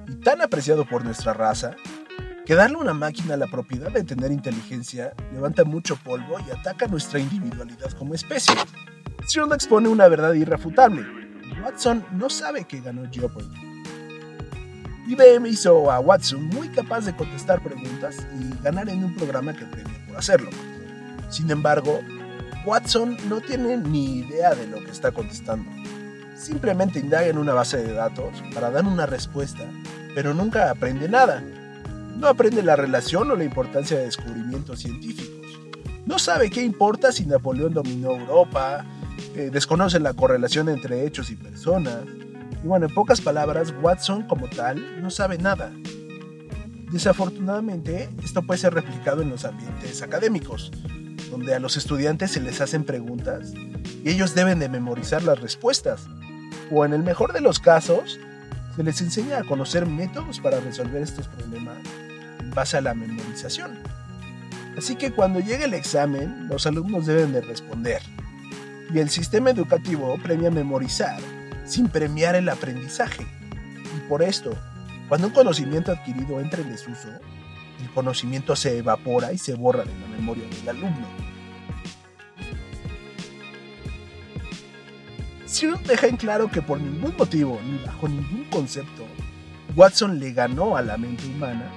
y 0.06 0.14
tan 0.14 0.40
apreciado 0.40 0.86
por 0.86 1.04
nuestra 1.04 1.34
raza 1.34 1.76
que 2.46 2.54
darle 2.54 2.76
a 2.78 2.80
una 2.80 2.94
máquina 2.94 3.36
la 3.36 3.46
propiedad 3.46 3.92
de 3.92 4.04
tener 4.04 4.32
inteligencia 4.32 5.12
levanta 5.34 5.64
mucho 5.64 5.96
polvo 5.96 6.38
y 6.40 6.50
ataca 6.50 6.86
nuestra 6.86 7.18
individualidad 7.18 7.92
como 7.92 8.14
especie. 8.14 8.54
Searle 9.26 9.54
expone 9.54 9.88
una 9.88 10.08
verdad 10.08 10.32
irrefutable 10.32 11.17
Watson 11.68 12.02
no 12.12 12.30
sabe 12.30 12.64
que 12.64 12.80
ganó 12.80 13.02
Jeopardy. 13.12 13.84
IBM 15.06 15.46
hizo 15.48 15.90
a 15.90 16.00
Watson 16.00 16.44
muy 16.44 16.70
capaz 16.70 17.04
de 17.04 17.14
contestar 17.14 17.62
preguntas 17.62 18.26
y 18.40 18.62
ganar 18.62 18.88
en 18.88 19.04
un 19.04 19.14
programa 19.14 19.52
que 19.52 19.66
premia 19.66 20.02
por 20.06 20.16
hacerlo. 20.16 20.48
Sin 21.28 21.50
embargo, 21.50 22.00
Watson 22.64 23.18
no 23.28 23.42
tiene 23.42 23.76
ni 23.76 24.20
idea 24.20 24.54
de 24.54 24.66
lo 24.66 24.82
que 24.82 24.90
está 24.90 25.12
contestando. 25.12 25.70
Simplemente 26.38 27.00
indaga 27.00 27.26
en 27.26 27.36
una 27.36 27.52
base 27.52 27.76
de 27.76 27.92
datos 27.92 28.42
para 28.54 28.70
dar 28.70 28.86
una 28.86 29.04
respuesta, 29.04 29.64
pero 30.14 30.32
nunca 30.32 30.70
aprende 30.70 31.06
nada. 31.06 31.44
No 32.16 32.28
aprende 32.28 32.62
la 32.62 32.76
relación 32.76 33.30
o 33.30 33.36
la 33.36 33.44
importancia 33.44 33.98
de 33.98 34.06
descubrimientos 34.06 34.80
científicos. 34.80 35.46
No 36.06 36.18
sabe 36.18 36.48
qué 36.48 36.62
importa 36.62 37.12
si 37.12 37.26
Napoleón 37.26 37.74
dominó 37.74 38.12
Europa, 38.12 38.86
eh, 39.38 39.50
desconoce 39.52 40.00
la 40.00 40.14
correlación 40.14 40.68
entre 40.68 41.06
hechos 41.06 41.30
y 41.30 41.36
personas. 41.36 42.00
Y 42.64 42.66
bueno, 42.66 42.86
en 42.86 42.94
pocas 42.94 43.20
palabras, 43.20 43.72
Watson 43.80 44.24
como 44.24 44.48
tal 44.48 45.00
no 45.00 45.10
sabe 45.10 45.38
nada. 45.38 45.72
Desafortunadamente, 46.90 48.08
esto 48.24 48.42
puede 48.42 48.58
ser 48.58 48.74
replicado 48.74 49.22
en 49.22 49.30
los 49.30 49.44
ambientes 49.44 50.02
académicos, 50.02 50.72
donde 51.30 51.54
a 51.54 51.60
los 51.60 51.76
estudiantes 51.76 52.32
se 52.32 52.40
les 52.40 52.60
hacen 52.60 52.82
preguntas 52.82 53.52
y 54.04 54.10
ellos 54.10 54.34
deben 54.34 54.58
de 54.58 54.68
memorizar 54.68 55.22
las 55.22 55.40
respuestas. 55.40 56.08
O 56.72 56.84
en 56.84 56.92
el 56.92 57.04
mejor 57.04 57.32
de 57.32 57.40
los 57.40 57.60
casos, 57.60 58.18
se 58.74 58.82
les 58.82 59.00
enseña 59.00 59.38
a 59.38 59.44
conocer 59.44 59.86
métodos 59.86 60.40
para 60.40 60.58
resolver 60.58 61.00
estos 61.00 61.28
problemas 61.28 61.78
en 62.40 62.50
base 62.50 62.76
a 62.76 62.80
la 62.80 62.92
memorización. 62.92 63.78
Así 64.76 64.96
que 64.96 65.12
cuando 65.12 65.38
llegue 65.38 65.66
el 65.66 65.74
examen, 65.74 66.48
los 66.48 66.66
alumnos 66.66 67.06
deben 67.06 67.32
de 67.32 67.40
responder 67.40 68.02
y 68.92 68.98
el 68.98 69.10
sistema 69.10 69.50
educativo 69.50 70.16
premia 70.22 70.50
memorizar 70.50 71.20
sin 71.64 71.88
premiar 71.88 72.34
el 72.34 72.48
aprendizaje. 72.48 73.26
Y 73.96 74.08
por 74.08 74.22
esto, 74.22 74.52
cuando 75.08 75.26
un 75.26 75.32
conocimiento 75.32 75.92
adquirido 75.92 76.40
entra 76.40 76.62
en 76.62 76.70
desuso, 76.70 77.08
el 77.80 77.90
conocimiento 77.90 78.56
se 78.56 78.78
evapora 78.78 79.32
y 79.32 79.38
se 79.38 79.54
borra 79.54 79.84
de 79.84 79.98
la 79.98 80.06
memoria 80.08 80.44
del 80.48 80.68
alumno. 80.68 81.06
Searle 85.46 85.78
deja 85.86 86.06
en 86.06 86.16
claro 86.16 86.50
que 86.50 86.60
por 86.60 86.80
ningún 86.80 87.14
motivo 87.16 87.58
ni 87.64 87.78
bajo 87.84 88.08
ningún 88.08 88.44
concepto, 88.50 89.06
Watson 89.76 90.18
le 90.18 90.32
ganó 90.32 90.76
a 90.76 90.82
la 90.82 90.98
mente 90.98 91.26
humana, 91.26 91.70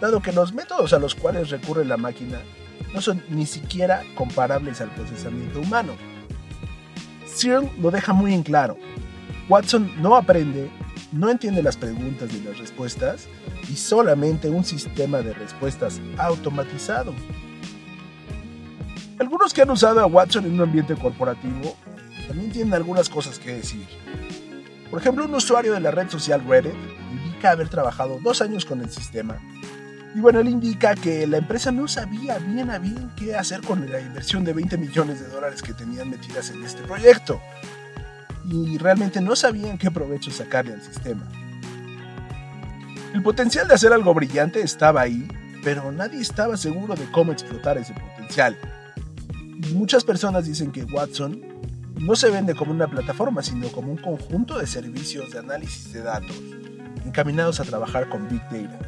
dado 0.00 0.20
que 0.20 0.32
los 0.32 0.52
métodos 0.52 0.92
a 0.92 0.98
los 0.98 1.14
cuales 1.14 1.50
recurre 1.50 1.84
la 1.84 1.96
máquina 1.96 2.40
no 2.94 3.00
son 3.00 3.22
ni 3.28 3.46
siquiera 3.46 4.02
comparables 4.14 4.80
al 4.80 4.90
procesamiento 4.90 5.60
humano. 5.60 5.94
Searle 7.36 7.70
lo 7.78 7.90
deja 7.90 8.14
muy 8.14 8.32
en 8.32 8.42
claro. 8.42 8.78
Watson 9.50 9.92
no 10.00 10.16
aprende, 10.16 10.70
no 11.12 11.28
entiende 11.28 11.62
las 11.62 11.76
preguntas 11.76 12.32
ni 12.32 12.40
las 12.40 12.56
respuestas 12.56 13.28
y 13.68 13.76
solamente 13.76 14.48
un 14.48 14.64
sistema 14.64 15.20
de 15.20 15.34
respuestas 15.34 16.00
automatizado. 16.16 17.12
Algunos 19.18 19.52
que 19.52 19.60
han 19.60 19.70
usado 19.70 20.00
a 20.00 20.06
Watson 20.06 20.46
en 20.46 20.54
un 20.54 20.62
ambiente 20.62 20.94
corporativo 20.94 21.76
también 22.26 22.50
tienen 22.50 22.72
algunas 22.72 23.10
cosas 23.10 23.38
que 23.38 23.56
decir. 23.56 23.86
Por 24.90 24.98
ejemplo, 24.98 25.26
un 25.26 25.34
usuario 25.34 25.74
de 25.74 25.80
la 25.80 25.90
red 25.90 26.08
social 26.08 26.42
Reddit 26.48 26.72
indica 27.12 27.50
haber 27.50 27.68
trabajado 27.68 28.18
dos 28.22 28.40
años 28.40 28.64
con 28.64 28.80
el 28.80 28.88
sistema 28.88 29.38
y 30.16 30.20
bueno, 30.20 30.40
él 30.40 30.48
indica 30.48 30.94
que 30.94 31.26
la 31.26 31.36
empresa 31.36 31.70
no 31.70 31.86
sabía 31.86 32.38
bien 32.38 32.70
a 32.70 32.78
bien 32.78 33.10
qué 33.16 33.36
hacer 33.36 33.60
con 33.60 33.90
la 33.92 34.00
inversión 34.00 34.44
de 34.44 34.54
20 34.54 34.78
millones 34.78 35.20
de 35.20 35.28
dólares 35.28 35.60
que 35.60 35.74
tenían 35.74 36.08
metidas 36.08 36.48
en 36.48 36.64
este 36.64 36.80
proyecto. 36.84 37.38
Y 38.46 38.78
realmente 38.78 39.20
no 39.20 39.36
sabían 39.36 39.76
qué 39.76 39.90
provecho 39.90 40.30
sacarle 40.30 40.72
al 40.72 40.80
sistema. 40.80 41.22
El 43.12 43.22
potencial 43.22 43.68
de 43.68 43.74
hacer 43.74 43.92
algo 43.92 44.14
brillante 44.14 44.62
estaba 44.62 45.02
ahí, 45.02 45.28
pero 45.62 45.92
nadie 45.92 46.22
estaba 46.22 46.56
seguro 46.56 46.94
de 46.94 47.04
cómo 47.10 47.32
explotar 47.32 47.76
ese 47.76 47.92
potencial. 47.92 48.56
Y 49.68 49.74
muchas 49.74 50.02
personas 50.02 50.46
dicen 50.46 50.72
que 50.72 50.84
Watson 50.84 51.42
no 52.00 52.16
se 52.16 52.30
vende 52.30 52.54
como 52.54 52.70
una 52.70 52.88
plataforma, 52.88 53.42
sino 53.42 53.68
como 53.68 53.92
un 53.92 53.98
conjunto 53.98 54.58
de 54.58 54.66
servicios 54.66 55.30
de 55.32 55.40
análisis 55.40 55.92
de 55.92 56.00
datos 56.00 56.40
encaminados 57.04 57.60
a 57.60 57.64
trabajar 57.64 58.08
con 58.08 58.26
Big 58.30 58.40
Data. 58.44 58.78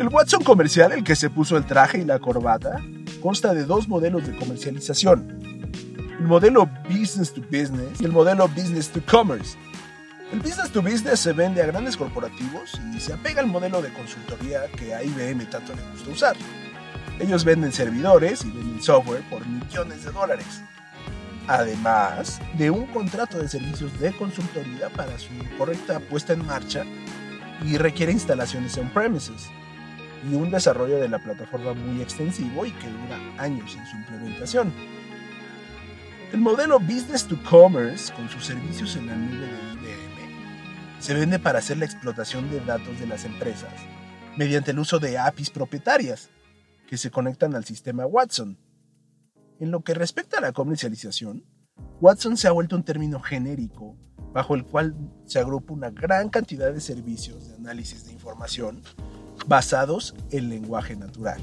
El 0.00 0.08
Watson 0.08 0.42
comercial, 0.42 0.92
el 0.92 1.04
que 1.04 1.14
se 1.14 1.28
puso 1.28 1.58
el 1.58 1.66
traje 1.66 1.98
y 1.98 2.06
la 2.06 2.18
corbata, 2.18 2.82
consta 3.20 3.52
de 3.52 3.66
dos 3.66 3.86
modelos 3.86 4.26
de 4.26 4.34
comercialización. 4.34 5.38
El 6.18 6.26
modelo 6.26 6.70
Business 6.88 7.34
to 7.34 7.42
Business 7.42 8.00
y 8.00 8.06
el 8.06 8.12
modelo 8.12 8.48
Business 8.48 8.88
to 8.88 9.02
Commerce. 9.04 9.58
El 10.32 10.40
Business 10.40 10.70
to 10.70 10.80
Business 10.80 11.20
se 11.20 11.34
vende 11.34 11.62
a 11.62 11.66
grandes 11.66 11.98
corporativos 11.98 12.80
y 12.96 12.98
se 12.98 13.12
apega 13.12 13.42
al 13.42 13.48
modelo 13.48 13.82
de 13.82 13.92
consultoría 13.92 14.68
que 14.68 14.94
a 14.94 15.04
IBM 15.04 15.44
tanto 15.50 15.74
le 15.74 15.82
gusta 15.90 16.10
usar. 16.10 16.36
Ellos 17.18 17.44
venden 17.44 17.70
servidores 17.70 18.42
y 18.46 18.50
venden 18.50 18.82
software 18.82 19.22
por 19.28 19.46
millones 19.46 20.02
de 20.02 20.12
dólares. 20.12 20.62
Además 21.46 22.40
de 22.56 22.70
un 22.70 22.86
contrato 22.86 23.38
de 23.38 23.50
servicios 23.50 24.00
de 24.00 24.16
consultoría 24.16 24.88
para 24.88 25.18
su 25.18 25.28
correcta 25.58 26.00
puesta 26.00 26.32
en 26.32 26.46
marcha 26.46 26.86
y 27.66 27.76
requiere 27.76 28.12
instalaciones 28.12 28.78
en 28.78 28.88
premises 28.88 29.50
y 30.28 30.34
un 30.34 30.50
desarrollo 30.50 30.98
de 30.98 31.08
la 31.08 31.18
plataforma 31.18 31.72
muy 31.72 32.02
extensivo 32.02 32.66
y 32.66 32.72
que 32.72 32.88
dura 32.88 33.18
años 33.38 33.74
en 33.76 33.86
su 33.86 33.96
implementación. 33.96 34.72
El 36.32 36.40
modelo 36.40 36.78
Business 36.78 37.26
to 37.26 37.36
Commerce, 37.48 38.12
con 38.14 38.28
sus 38.28 38.46
servicios 38.46 38.94
en 38.96 39.06
la 39.06 39.16
nube 39.16 39.46
de 39.46 39.72
IBM, 39.72 41.00
se 41.00 41.14
vende 41.14 41.38
para 41.38 41.58
hacer 41.58 41.78
la 41.78 41.86
explotación 41.86 42.50
de 42.50 42.60
datos 42.60 43.00
de 43.00 43.06
las 43.06 43.24
empresas 43.24 43.72
mediante 44.36 44.70
el 44.70 44.78
uso 44.78 44.98
de 44.98 45.18
APIs 45.18 45.50
propietarias 45.50 46.30
que 46.86 46.96
se 46.96 47.10
conectan 47.10 47.54
al 47.54 47.64
sistema 47.64 48.06
Watson. 48.06 48.58
En 49.58 49.70
lo 49.70 49.82
que 49.82 49.94
respecta 49.94 50.38
a 50.38 50.40
la 50.40 50.52
comercialización, 50.52 51.44
Watson 52.00 52.36
se 52.36 52.48
ha 52.48 52.52
vuelto 52.52 52.76
un 52.76 52.84
término 52.84 53.20
genérico 53.20 53.96
bajo 54.32 54.54
el 54.54 54.64
cual 54.64 54.94
se 55.26 55.38
agrupa 55.38 55.72
una 55.72 55.90
gran 55.90 56.28
cantidad 56.28 56.72
de 56.72 56.80
servicios 56.80 57.48
de 57.48 57.56
análisis 57.56 58.06
de 58.06 58.12
información 58.12 58.82
basados 59.46 60.14
en 60.30 60.48
lenguaje 60.48 60.96
natural. 60.96 61.40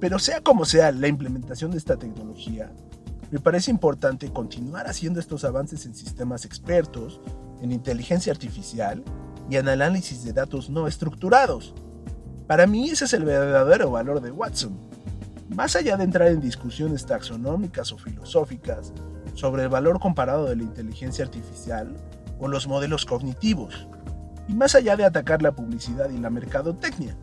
Pero 0.00 0.18
sea 0.18 0.40
como 0.42 0.64
sea 0.64 0.92
la 0.92 1.08
implementación 1.08 1.72
de 1.72 1.78
esta 1.78 1.96
tecnología, 1.96 2.72
me 3.30 3.40
parece 3.40 3.70
importante 3.70 4.32
continuar 4.32 4.86
haciendo 4.86 5.20
estos 5.20 5.44
avances 5.44 5.84
en 5.86 5.94
sistemas 5.94 6.44
expertos, 6.44 7.20
en 7.60 7.72
inteligencia 7.72 8.32
artificial 8.32 9.02
y 9.50 9.56
en 9.56 9.68
análisis 9.68 10.24
de 10.24 10.32
datos 10.32 10.70
no 10.70 10.86
estructurados. 10.86 11.74
Para 12.46 12.66
mí 12.66 12.88
ese 12.88 13.04
es 13.04 13.12
el 13.12 13.24
verdadero 13.24 13.90
valor 13.90 14.22
de 14.22 14.30
Watson. 14.30 14.78
Más 15.48 15.76
allá 15.76 15.96
de 15.96 16.04
entrar 16.04 16.28
en 16.28 16.40
discusiones 16.40 17.04
taxonómicas 17.04 17.92
o 17.92 17.98
filosóficas 17.98 18.92
sobre 19.34 19.64
el 19.64 19.68
valor 19.68 19.98
comparado 20.00 20.46
de 20.46 20.56
la 20.56 20.62
inteligencia 20.62 21.24
artificial 21.24 21.96
o 22.38 22.48
los 22.48 22.66
modelos 22.66 23.04
cognitivos, 23.04 23.88
y 24.48 24.54
más 24.54 24.74
allá 24.74 24.96
de 24.96 25.04
atacar 25.04 25.42
la 25.42 25.52
publicidad 25.52 26.10
y 26.10 26.18
la 26.18 26.30
mercadotecnia. 26.30 27.16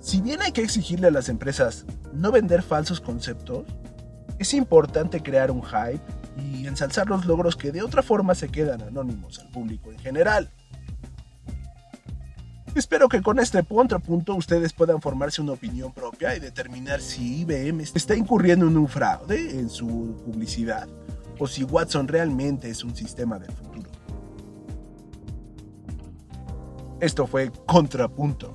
Si 0.00 0.20
bien 0.20 0.40
hay 0.40 0.52
que 0.52 0.62
exigirle 0.62 1.08
a 1.08 1.10
las 1.10 1.28
empresas 1.28 1.84
no 2.14 2.32
vender 2.32 2.62
falsos 2.62 3.00
conceptos, 3.00 3.64
es 4.38 4.54
importante 4.54 5.22
crear 5.22 5.50
un 5.50 5.62
hype 5.62 6.00
y 6.38 6.66
ensalzar 6.66 7.08
los 7.08 7.26
logros 7.26 7.56
que 7.56 7.72
de 7.72 7.82
otra 7.82 8.02
forma 8.02 8.34
se 8.34 8.48
quedan 8.48 8.80
anónimos 8.80 9.38
al 9.40 9.50
público 9.50 9.92
en 9.92 9.98
general. 9.98 10.50
Espero 12.74 13.08
que 13.08 13.20
con 13.20 13.40
este 13.40 13.64
contrapunto 13.64 14.34
ustedes 14.36 14.72
puedan 14.72 15.02
formarse 15.02 15.42
una 15.42 15.52
opinión 15.52 15.92
propia 15.92 16.36
y 16.36 16.40
determinar 16.40 17.00
si 17.00 17.40
IBM 17.40 17.80
está 17.80 18.14
incurriendo 18.14 18.68
en 18.68 18.76
un 18.76 18.86
fraude 18.86 19.58
en 19.58 19.68
su 19.68 20.22
publicidad 20.24 20.88
o 21.38 21.48
si 21.48 21.64
Watson 21.64 22.06
realmente 22.06 22.70
es 22.70 22.84
un 22.84 22.94
sistema 22.94 23.38
del 23.40 23.50
futuro. 23.50 23.89
Esto 27.00 27.26
fue 27.26 27.50
Contrapunto. 27.66 28.54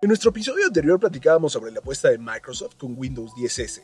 En 0.00 0.08
nuestro 0.08 0.30
episodio 0.30 0.64
anterior 0.66 0.98
platicábamos 0.98 1.52
sobre 1.52 1.70
la 1.70 1.80
apuesta 1.80 2.08
de 2.08 2.16
Microsoft 2.16 2.76
con 2.76 2.94
Windows 2.96 3.32
10S, 3.32 3.82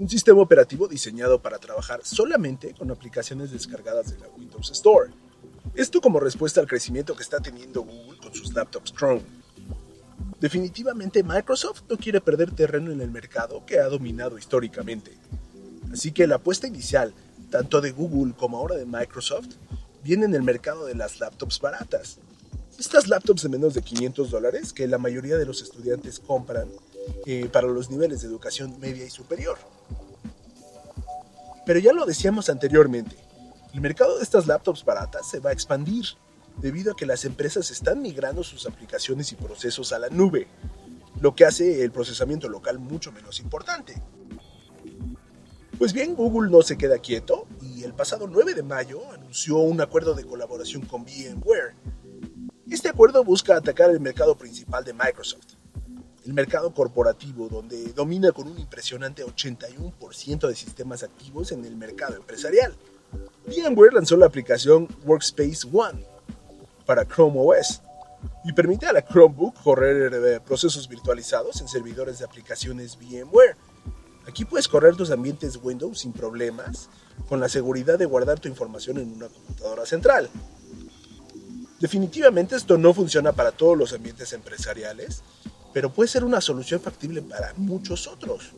un 0.00 0.08
sistema 0.08 0.40
operativo 0.40 0.88
diseñado 0.88 1.40
para 1.40 1.58
trabajar 1.58 2.00
solamente 2.02 2.74
con 2.74 2.90
aplicaciones 2.90 3.52
descargadas 3.52 4.10
de 4.10 4.18
la 4.18 4.28
Windows 4.28 4.70
Store. 4.70 5.12
Esto 5.76 6.00
como 6.00 6.18
respuesta 6.18 6.60
al 6.60 6.66
crecimiento 6.66 7.14
que 7.14 7.22
está 7.22 7.38
teniendo 7.38 7.82
Google 7.82 8.18
con 8.18 8.34
sus 8.34 8.52
laptops 8.54 8.92
Chrome. 8.92 9.43
Definitivamente 10.44 11.22
Microsoft 11.22 11.84
no 11.88 11.96
quiere 11.96 12.20
perder 12.20 12.50
terreno 12.50 12.92
en 12.92 13.00
el 13.00 13.10
mercado 13.10 13.64
que 13.64 13.78
ha 13.78 13.88
dominado 13.88 14.36
históricamente. 14.36 15.16
Así 15.90 16.12
que 16.12 16.26
la 16.26 16.34
apuesta 16.34 16.66
inicial, 16.66 17.14
tanto 17.48 17.80
de 17.80 17.92
Google 17.92 18.34
como 18.36 18.58
ahora 18.58 18.74
de 18.74 18.84
Microsoft, 18.84 19.54
viene 20.02 20.26
en 20.26 20.34
el 20.34 20.42
mercado 20.42 20.84
de 20.84 20.96
las 20.96 21.18
laptops 21.18 21.60
baratas. 21.60 22.18
Estas 22.78 23.08
laptops 23.08 23.44
de 23.44 23.48
menos 23.48 23.72
de 23.72 23.80
500 23.80 24.30
dólares 24.30 24.74
que 24.74 24.86
la 24.86 24.98
mayoría 24.98 25.38
de 25.38 25.46
los 25.46 25.62
estudiantes 25.62 26.20
compran 26.20 26.68
eh, 27.24 27.48
para 27.50 27.66
los 27.66 27.88
niveles 27.88 28.20
de 28.20 28.28
educación 28.28 28.78
media 28.78 29.06
y 29.06 29.10
superior. 29.10 29.56
Pero 31.64 31.80
ya 31.80 31.94
lo 31.94 32.04
decíamos 32.04 32.50
anteriormente, 32.50 33.16
el 33.72 33.80
mercado 33.80 34.18
de 34.18 34.22
estas 34.22 34.46
laptops 34.46 34.84
baratas 34.84 35.26
se 35.26 35.40
va 35.40 35.48
a 35.48 35.54
expandir 35.54 36.04
debido 36.58 36.92
a 36.92 36.96
que 36.96 37.06
las 37.06 37.24
empresas 37.24 37.70
están 37.70 38.02
migrando 38.02 38.42
sus 38.42 38.66
aplicaciones 38.66 39.32
y 39.32 39.36
procesos 39.36 39.92
a 39.92 39.98
la 39.98 40.08
nube, 40.08 40.46
lo 41.20 41.34
que 41.34 41.44
hace 41.44 41.82
el 41.82 41.90
procesamiento 41.90 42.48
local 42.48 42.78
mucho 42.78 43.12
menos 43.12 43.40
importante. 43.40 43.94
Pues 45.78 45.92
bien, 45.92 46.14
Google 46.14 46.50
no 46.50 46.62
se 46.62 46.78
queda 46.78 46.98
quieto 46.98 47.46
y 47.60 47.82
el 47.82 47.94
pasado 47.94 48.28
9 48.28 48.54
de 48.54 48.62
mayo 48.62 49.00
anunció 49.12 49.58
un 49.58 49.80
acuerdo 49.80 50.14
de 50.14 50.24
colaboración 50.24 50.86
con 50.86 51.04
VMware. 51.04 51.74
Este 52.70 52.88
acuerdo 52.88 53.24
busca 53.24 53.56
atacar 53.56 53.90
el 53.90 54.00
mercado 54.00 54.36
principal 54.36 54.84
de 54.84 54.92
Microsoft, 54.92 55.54
el 56.24 56.32
mercado 56.32 56.72
corporativo 56.72 57.48
donde 57.48 57.92
domina 57.92 58.30
con 58.32 58.48
un 58.48 58.58
impresionante 58.58 59.24
81% 59.24 60.48
de 60.48 60.54
sistemas 60.54 61.02
activos 61.02 61.52
en 61.52 61.64
el 61.64 61.76
mercado 61.76 62.16
empresarial. 62.16 62.74
VMware 63.46 63.94
lanzó 63.94 64.16
la 64.16 64.26
aplicación 64.26 64.88
Workspace 65.04 65.68
ONE, 65.72 66.06
para 66.86 67.04
Chrome 67.04 67.36
OS 67.36 67.80
y 68.44 68.52
permite 68.52 68.86
a 68.86 68.92
la 68.92 69.02
Chromebook 69.02 69.62
correr 69.62 70.12
eh, 70.14 70.40
procesos 70.40 70.88
virtualizados 70.88 71.60
en 71.60 71.68
servidores 71.68 72.18
de 72.18 72.24
aplicaciones 72.24 72.96
VMware. 72.98 73.56
Aquí 74.26 74.44
puedes 74.44 74.68
correr 74.68 74.96
tus 74.96 75.10
ambientes 75.10 75.58
Windows 75.62 76.00
sin 76.00 76.12
problemas, 76.12 76.88
con 77.28 77.40
la 77.40 77.48
seguridad 77.48 77.98
de 77.98 78.06
guardar 78.06 78.40
tu 78.40 78.48
información 78.48 78.98
en 78.98 79.12
una 79.12 79.28
computadora 79.28 79.84
central. 79.84 80.30
Definitivamente 81.80 82.56
esto 82.56 82.78
no 82.78 82.94
funciona 82.94 83.32
para 83.32 83.52
todos 83.52 83.76
los 83.76 83.92
ambientes 83.92 84.32
empresariales, 84.32 85.22
pero 85.72 85.92
puede 85.92 86.08
ser 86.08 86.24
una 86.24 86.40
solución 86.40 86.80
factible 86.80 87.20
para 87.20 87.52
muchos 87.56 88.06
otros. 88.06 88.52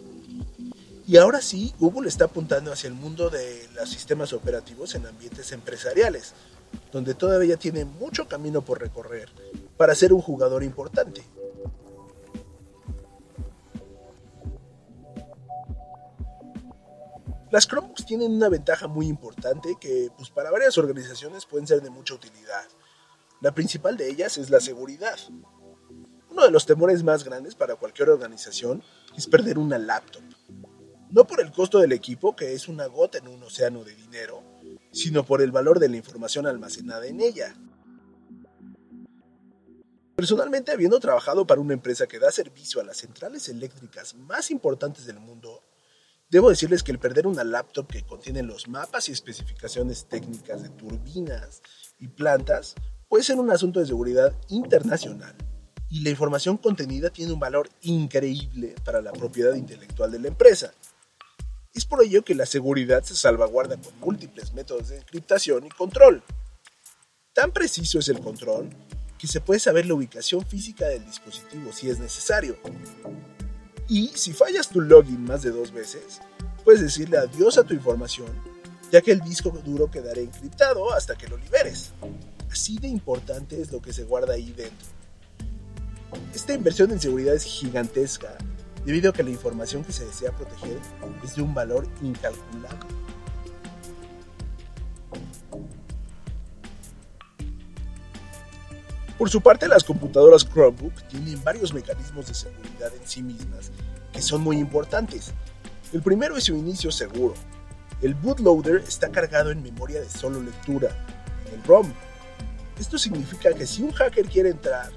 Y 1.08 1.16
ahora 1.16 1.40
sí, 1.40 1.72
Google 1.78 2.08
está 2.08 2.26
apuntando 2.26 2.72
hacia 2.72 2.88
el 2.88 2.94
mundo 2.94 3.30
de 3.30 3.68
los 3.74 3.88
sistemas 3.88 4.32
operativos 4.32 4.94
en 4.94 5.06
ambientes 5.06 5.52
empresariales, 5.52 6.34
donde 6.92 7.14
todavía 7.14 7.56
tiene 7.56 7.84
mucho 7.84 8.26
camino 8.28 8.62
por 8.62 8.80
recorrer 8.80 9.28
para 9.76 9.94
ser 9.94 10.12
un 10.12 10.20
jugador 10.20 10.62
importante. 10.62 11.22
Las 17.50 17.66
Chromebooks 17.68 18.04
tienen 18.04 18.32
una 18.32 18.48
ventaja 18.48 18.88
muy 18.88 19.06
importante 19.06 19.76
que 19.80 20.10
pues, 20.16 20.30
para 20.30 20.50
varias 20.50 20.76
organizaciones 20.78 21.46
pueden 21.46 21.66
ser 21.66 21.80
de 21.80 21.90
mucha 21.90 22.14
utilidad. 22.14 22.64
La 23.40 23.52
principal 23.52 23.96
de 23.96 24.10
ellas 24.10 24.36
es 24.36 24.50
la 24.50 24.60
seguridad. 24.60 25.18
Uno 26.30 26.44
de 26.44 26.50
los 26.50 26.66
temores 26.66 27.02
más 27.04 27.24
grandes 27.24 27.54
para 27.54 27.76
cualquier 27.76 28.10
organización 28.10 28.82
es 29.16 29.26
perder 29.26 29.58
una 29.58 29.78
laptop. 29.78 30.22
No 31.10 31.26
por 31.26 31.40
el 31.40 31.52
costo 31.52 31.78
del 31.78 31.92
equipo, 31.92 32.34
que 32.34 32.52
es 32.52 32.68
una 32.68 32.86
gota 32.86 33.18
en 33.18 33.28
un 33.28 33.42
océano 33.42 33.84
de 33.84 33.94
dinero, 33.94 34.42
sino 34.96 35.26
por 35.26 35.42
el 35.42 35.52
valor 35.52 35.78
de 35.78 35.90
la 35.90 35.98
información 35.98 36.46
almacenada 36.46 37.06
en 37.06 37.20
ella. 37.20 37.54
Personalmente, 40.14 40.72
habiendo 40.72 40.98
trabajado 40.98 41.46
para 41.46 41.60
una 41.60 41.74
empresa 41.74 42.06
que 42.06 42.18
da 42.18 42.32
servicio 42.32 42.80
a 42.80 42.84
las 42.84 42.96
centrales 42.96 43.50
eléctricas 43.50 44.14
más 44.14 44.50
importantes 44.50 45.04
del 45.04 45.20
mundo, 45.20 45.62
debo 46.30 46.48
decirles 46.48 46.82
que 46.82 46.92
el 46.92 46.98
perder 46.98 47.26
una 47.26 47.44
laptop 47.44 47.86
que 47.86 48.06
contiene 48.06 48.42
los 48.42 48.68
mapas 48.68 49.10
y 49.10 49.12
especificaciones 49.12 50.06
técnicas 50.06 50.62
de 50.62 50.70
turbinas 50.70 51.60
y 51.98 52.08
plantas 52.08 52.74
puede 53.06 53.22
ser 53.22 53.36
un 53.36 53.50
asunto 53.50 53.80
de 53.80 53.86
seguridad 53.86 54.32
internacional 54.48 55.36
y 55.90 56.00
la 56.00 56.08
información 56.08 56.56
contenida 56.56 57.10
tiene 57.10 57.34
un 57.34 57.40
valor 57.40 57.68
increíble 57.82 58.74
para 58.82 59.02
la 59.02 59.12
propiedad 59.12 59.54
intelectual 59.54 60.10
de 60.10 60.20
la 60.20 60.28
empresa. 60.28 60.72
Es 61.76 61.84
por 61.84 62.02
ello 62.02 62.24
que 62.24 62.34
la 62.34 62.46
seguridad 62.46 63.02
se 63.02 63.14
salvaguarda 63.14 63.76
con 63.76 64.00
múltiples 64.00 64.54
métodos 64.54 64.88
de 64.88 64.96
encriptación 64.96 65.66
y 65.66 65.68
control. 65.68 66.22
Tan 67.34 67.52
preciso 67.52 67.98
es 67.98 68.08
el 68.08 68.18
control 68.20 68.70
que 69.18 69.26
se 69.26 69.42
puede 69.42 69.60
saber 69.60 69.84
la 69.84 69.92
ubicación 69.92 70.46
física 70.46 70.86
del 70.86 71.04
dispositivo 71.04 71.70
si 71.74 71.90
es 71.90 71.98
necesario. 71.98 72.56
Y 73.88 74.08
si 74.14 74.32
fallas 74.32 74.70
tu 74.70 74.80
login 74.80 75.22
más 75.22 75.42
de 75.42 75.50
dos 75.50 75.70
veces, 75.70 76.22
puedes 76.64 76.80
decirle 76.80 77.18
adiós 77.18 77.58
a 77.58 77.64
tu 77.64 77.74
información, 77.74 78.30
ya 78.90 79.02
que 79.02 79.12
el 79.12 79.20
disco 79.20 79.50
duro 79.62 79.90
quedará 79.90 80.22
encriptado 80.22 80.94
hasta 80.94 81.14
que 81.14 81.28
lo 81.28 81.36
liberes. 81.36 81.92
Así 82.50 82.78
de 82.78 82.88
importante 82.88 83.60
es 83.60 83.70
lo 83.70 83.82
que 83.82 83.92
se 83.92 84.04
guarda 84.04 84.32
ahí 84.32 84.50
dentro. 84.52 84.88
Esta 86.34 86.54
inversión 86.54 86.90
en 86.90 87.00
seguridad 87.00 87.34
es 87.34 87.44
gigantesca, 87.44 88.38
debido 88.86 89.10
a 89.10 89.12
que 89.12 89.24
la 89.24 89.30
información 89.30 89.84
que 89.84 89.92
se 89.92 90.06
desea 90.06 90.30
proteger 90.30 90.78
es 91.24 91.34
de 91.34 91.42
un 91.42 91.52
valor 91.52 91.86
incalculable. 92.00 92.78
Por 99.18 99.28
su 99.28 99.40
parte, 99.40 99.66
las 99.66 99.82
computadoras 99.82 100.48
Chromebook 100.48 100.94
tienen 101.08 101.42
varios 101.42 101.74
mecanismos 101.74 102.28
de 102.28 102.34
seguridad 102.34 102.92
en 102.94 103.08
sí 103.08 103.22
mismas 103.22 103.72
que 104.12 104.22
son 104.22 104.42
muy 104.42 104.58
importantes. 104.58 105.32
El 105.92 106.02
primero 106.02 106.36
es 106.36 106.44
su 106.44 106.54
inicio 106.54 106.90
seguro. 106.92 107.34
El 108.02 108.14
bootloader 108.14 108.84
está 108.86 109.10
cargado 109.10 109.50
en 109.50 109.62
memoria 109.62 110.00
de 110.00 110.08
solo 110.08 110.40
lectura, 110.40 110.90
el 111.52 111.62
ROM. 111.64 111.90
Esto 112.78 112.98
significa 112.98 113.52
que 113.52 113.66
si 113.66 113.82
un 113.82 113.92
hacker 113.92 114.26
quiere 114.26 114.50
entrar, 114.50 114.90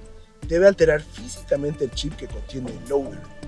debe 0.47 0.67
alterar 0.67 1.01
físicamente 1.01 1.85
el 1.85 1.91
chip 1.91 2.15
que 2.15 2.27
contiene 2.27 2.71
el 2.71 2.89
loader. 2.89 3.39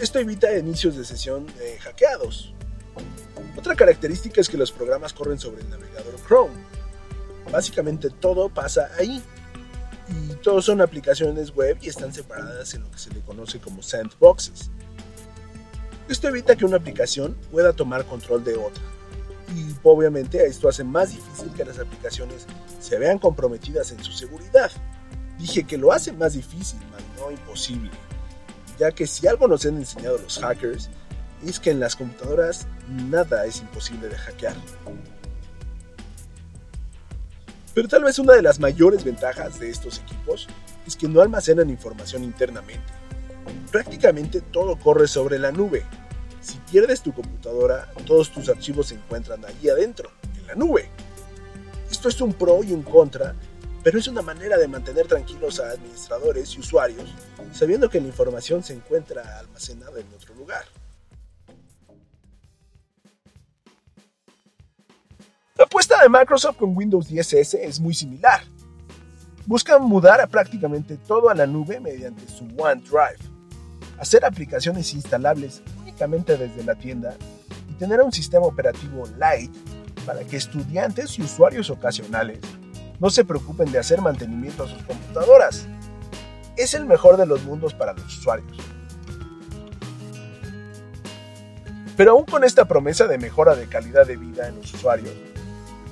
Esto 0.00 0.18
evita 0.18 0.56
inicios 0.56 0.96
de 0.96 1.04
sesión 1.04 1.46
de 1.58 1.78
hackeados. 1.80 2.54
Otra 3.58 3.76
característica 3.76 4.40
es 4.40 4.48
que 4.48 4.56
los 4.56 4.72
programas 4.72 5.12
corren 5.12 5.38
sobre 5.38 5.60
el 5.60 5.68
navegador 5.68 6.14
Chrome. 6.26 6.54
Básicamente 7.52 8.08
todo 8.08 8.48
pasa 8.48 8.90
ahí 8.98 9.22
y 10.08 10.34
todos 10.36 10.64
son 10.64 10.80
aplicaciones 10.80 11.54
web 11.54 11.76
y 11.82 11.90
están 11.90 12.14
separadas 12.14 12.72
en 12.72 12.84
lo 12.84 12.90
que 12.90 12.98
se 12.98 13.10
le 13.10 13.20
conoce 13.20 13.58
como 13.60 13.82
sandboxes. 13.82 14.70
Esto 16.08 16.28
evita 16.28 16.56
que 16.56 16.64
una 16.64 16.78
aplicación 16.78 17.36
pueda 17.52 17.74
tomar 17.74 18.06
control 18.06 18.42
de 18.42 18.56
otra. 18.56 18.82
Y 19.54 19.74
obviamente 19.82 20.46
esto 20.46 20.70
hace 20.70 20.82
más 20.82 21.10
difícil 21.10 21.52
que 21.52 21.64
las 21.66 21.78
aplicaciones 21.78 22.46
se 22.80 22.98
vean 22.98 23.18
comprometidas 23.18 23.92
en 23.92 24.02
su 24.02 24.12
seguridad. 24.12 24.70
Dije 25.38 25.64
que 25.64 25.76
lo 25.76 25.92
hace 25.92 26.10
más 26.12 26.32
difícil, 26.32 26.80
mas 26.90 27.02
no 27.18 27.30
imposible, 27.30 27.90
ya 28.80 28.90
que 28.92 29.06
si 29.06 29.28
algo 29.28 29.46
nos 29.46 29.66
han 29.66 29.76
enseñado 29.76 30.16
los 30.16 30.38
hackers 30.38 30.88
es 31.46 31.60
que 31.60 31.70
en 31.70 31.80
las 31.80 31.96
computadoras 31.96 32.66
nada 32.88 33.44
es 33.44 33.60
imposible 33.60 34.08
de 34.08 34.16
hackear. 34.16 34.56
Pero 37.74 37.88
tal 37.88 38.04
vez 38.04 38.18
una 38.18 38.32
de 38.32 38.42
las 38.42 38.58
mayores 38.58 39.04
ventajas 39.04 39.60
de 39.60 39.68
estos 39.68 39.98
equipos 39.98 40.48
es 40.86 40.96
que 40.96 41.08
no 41.08 41.20
almacenan 41.20 41.68
información 41.68 42.24
internamente. 42.24 42.92
Prácticamente 43.70 44.40
todo 44.40 44.78
corre 44.78 45.06
sobre 45.06 45.38
la 45.38 45.52
nube. 45.52 45.84
Si 46.40 46.56
pierdes 46.70 47.02
tu 47.02 47.12
computadora, 47.12 47.92
todos 48.06 48.30
tus 48.30 48.48
archivos 48.48 48.88
se 48.88 48.94
encuentran 48.94 49.44
allí 49.44 49.68
adentro, 49.68 50.10
en 50.38 50.46
la 50.46 50.54
nube. 50.54 50.88
Esto 51.90 52.08
es 52.08 52.18
un 52.22 52.32
pro 52.32 52.64
y 52.64 52.72
un 52.72 52.82
contra, 52.82 53.34
pero 53.82 53.98
es 53.98 54.08
una 54.08 54.22
manera 54.22 54.58
de 54.58 54.68
mantener 54.68 55.06
tranquilos 55.06 55.60
a 55.60 55.70
administradores 55.70 56.54
y 56.54 56.60
usuarios, 56.60 57.14
sabiendo 57.52 57.88
que 57.88 58.00
la 58.00 58.08
información 58.08 58.62
se 58.62 58.74
encuentra 58.74 59.38
almacenada 59.38 60.00
en 60.00 60.06
otro 60.14 60.34
lugar. 60.34 60.64
La 65.56 65.64
apuesta 65.64 66.02
de 66.02 66.08
Microsoft 66.08 66.56
con 66.56 66.76
Windows 66.76 67.10
10S 67.10 67.58
es 67.60 67.80
muy 67.80 67.94
similar. 67.94 68.42
Buscan 69.46 69.82
mudar 69.82 70.20
a 70.20 70.26
prácticamente 70.26 70.96
todo 70.96 71.28
a 71.28 71.34
la 71.34 71.46
nube 71.46 71.80
mediante 71.80 72.26
su 72.28 72.44
OneDrive, 72.56 73.18
hacer 73.98 74.24
aplicaciones 74.24 74.92
instalables 74.94 75.62
únicamente 75.80 76.36
desde 76.36 76.64
la 76.64 76.74
tienda 76.74 77.16
y 77.68 77.74
tener 77.74 78.00
un 78.00 78.12
sistema 78.12 78.46
operativo 78.46 79.06
light 79.18 79.50
para 80.06 80.20
que 80.24 80.36
estudiantes 80.36 81.18
y 81.18 81.22
usuarios 81.22 81.68
ocasionales 81.70 82.38
no 83.00 83.10
se 83.10 83.24
preocupen 83.24 83.72
de 83.72 83.78
hacer 83.78 84.00
mantenimiento 84.00 84.64
a 84.64 84.68
sus 84.68 84.82
computadoras. 84.82 85.66
Es 86.56 86.74
el 86.74 86.84
mejor 86.84 87.16
de 87.16 87.26
los 87.26 87.42
mundos 87.44 87.74
para 87.74 87.94
los 87.94 88.18
usuarios. 88.18 88.56
Pero 91.96 92.12
aún 92.12 92.24
con 92.24 92.44
esta 92.44 92.66
promesa 92.66 93.06
de 93.06 93.18
mejora 93.18 93.54
de 93.56 93.66
calidad 93.66 94.06
de 94.06 94.16
vida 94.16 94.48
en 94.48 94.56
los 94.56 94.72
usuarios, 94.72 95.12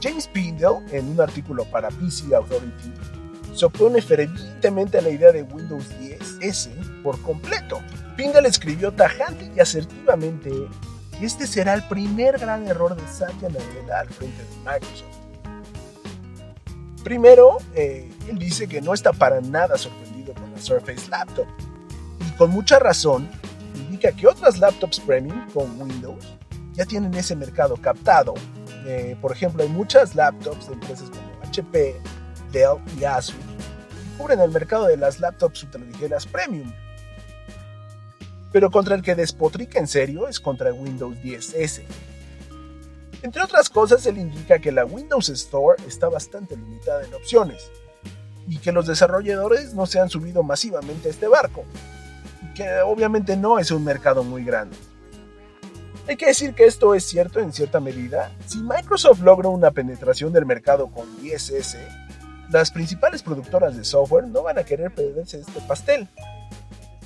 James 0.00 0.28
Pindell, 0.28 0.84
en 0.92 1.08
un 1.08 1.20
artículo 1.20 1.64
para 1.64 1.88
PC 1.88 2.34
Authority, 2.34 2.92
se 3.54 3.66
opone 3.66 4.00
fervientemente 4.00 4.98
a 4.98 5.02
la 5.02 5.10
idea 5.10 5.32
de 5.32 5.42
Windows 5.42 5.84
10S 5.98 7.02
por 7.02 7.20
completo. 7.22 7.80
Pindell 8.16 8.46
escribió 8.46 8.92
tajante 8.92 9.50
y 9.56 9.60
asertivamente 9.60 10.50
que 11.18 11.26
este 11.26 11.46
será 11.46 11.74
el 11.74 11.82
primer 11.88 12.38
gran 12.38 12.68
error 12.68 12.94
de 12.94 13.02
Satya 13.08 13.48
Nadella 13.48 14.00
al 14.00 14.08
frente 14.08 14.42
de 14.42 14.56
Microsoft. 14.58 15.17
Primero, 17.02 17.58
eh, 17.74 18.10
él 18.28 18.38
dice 18.38 18.68
que 18.68 18.80
no 18.80 18.92
está 18.92 19.12
para 19.12 19.40
nada 19.40 19.78
sorprendido 19.78 20.34
con 20.34 20.50
la 20.52 20.60
Surface 20.60 21.08
Laptop 21.08 21.46
y 22.26 22.36
con 22.36 22.50
mucha 22.50 22.78
razón 22.78 23.28
indica 23.74 24.12
que 24.12 24.26
otras 24.26 24.58
laptops 24.58 25.00
premium 25.00 25.48
con 25.52 25.80
Windows 25.80 26.24
ya 26.74 26.84
tienen 26.84 27.14
ese 27.14 27.34
mercado 27.34 27.76
captado 27.76 28.34
eh, 28.86 29.16
por 29.20 29.32
ejemplo, 29.32 29.62
hay 29.62 29.68
muchas 29.68 30.14
laptops 30.14 30.68
de 30.68 30.74
empresas 30.74 31.10
como 31.10 31.42
HP, 31.46 32.00
Dell 32.52 32.78
y 32.98 33.04
Asus 33.04 33.34
que 33.34 34.16
cubren 34.16 34.40
el 34.40 34.50
mercado 34.50 34.86
de 34.86 34.96
las 34.96 35.20
laptops 35.20 35.64
ultraligeras 35.64 36.26
premium. 36.26 36.72
Pero 38.50 38.70
contra 38.70 38.94
el 38.94 39.02
que 39.02 39.14
despotrica 39.14 39.78
en 39.78 39.86
serio 39.86 40.26
es 40.26 40.40
contra 40.40 40.72
Windows 40.72 41.14
10S. 41.18 41.82
Entre 43.28 43.42
otras 43.42 43.68
cosas, 43.68 44.06
él 44.06 44.16
indica 44.16 44.58
que 44.58 44.72
la 44.72 44.86
Windows 44.86 45.28
Store 45.28 45.76
está 45.86 46.08
bastante 46.08 46.56
limitada 46.56 47.04
en 47.04 47.12
opciones 47.12 47.70
y 48.48 48.56
que 48.56 48.72
los 48.72 48.86
desarrolladores 48.86 49.74
no 49.74 49.84
se 49.84 50.00
han 50.00 50.08
subido 50.08 50.42
masivamente 50.42 51.08
a 51.08 51.10
este 51.10 51.28
barco, 51.28 51.66
que 52.54 52.80
obviamente 52.80 53.36
no 53.36 53.58
es 53.58 53.70
un 53.70 53.84
mercado 53.84 54.24
muy 54.24 54.44
grande. 54.44 54.78
Hay 56.08 56.16
que 56.16 56.28
decir 56.28 56.54
que 56.54 56.64
esto 56.64 56.94
es 56.94 57.04
cierto 57.04 57.38
en 57.38 57.52
cierta 57.52 57.80
medida. 57.80 58.34
Si 58.46 58.62
Microsoft 58.62 59.20
logra 59.20 59.50
una 59.50 59.72
penetración 59.72 60.32
del 60.32 60.46
mercado 60.46 60.86
con 60.86 61.04
10S, 61.18 61.76
las 62.50 62.70
principales 62.70 63.22
productoras 63.22 63.76
de 63.76 63.84
software 63.84 64.26
no 64.26 64.44
van 64.44 64.58
a 64.58 64.64
querer 64.64 64.90
perderse 64.94 65.40
este 65.40 65.60
pastel. 65.68 66.08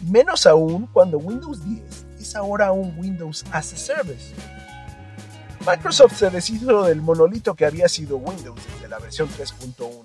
Menos 0.08 0.46
aún 0.46 0.86
cuando 0.86 1.18
Windows 1.18 1.64
10 1.64 2.06
es 2.20 2.36
ahora 2.36 2.70
un 2.70 2.96
Windows 2.96 3.44
as 3.50 3.72
a 3.72 3.76
Service. 3.76 4.32
Microsoft 5.66 6.16
se 6.18 6.30
deshizo 6.30 6.84
del 6.84 7.00
monolito 7.00 7.54
que 7.54 7.64
había 7.64 7.88
sido 7.88 8.16
Windows 8.16 8.60
desde 8.74 8.88
la 8.88 8.98
versión 8.98 9.28
3.1 9.28 10.00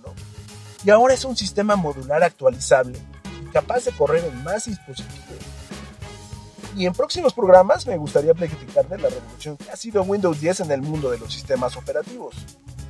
y 0.84 0.89
ahora 0.91 1.15
es 1.15 1.26
un 1.26 1.36
sistema 1.36 1.76
modular 1.76 2.24
actualizable 2.24 3.00
capaz 3.52 3.86
de 3.86 3.91
correr 3.91 4.24
en 4.24 4.43
más 4.43 4.65
dispositivos 4.65 5.17
y 6.76 6.86
en 6.86 6.93
próximos 6.93 7.34
programas 7.34 7.88
me 7.88 7.98
gustaría 7.98 8.36
platicar 8.36 8.88
de 8.88 9.00
la 9.00 9.10
revolución 9.10 9.58
que 9.58 9.72
ha 9.72 9.76
sido 9.76 10.04
Windows 10.04 10.39
10 10.39 10.60
en 10.60 10.72
el 10.72 10.84
mundo 10.84 11.10
de 11.10 11.17
los 11.17 11.34
sistemas 11.34 11.76
operativos. 11.76 12.36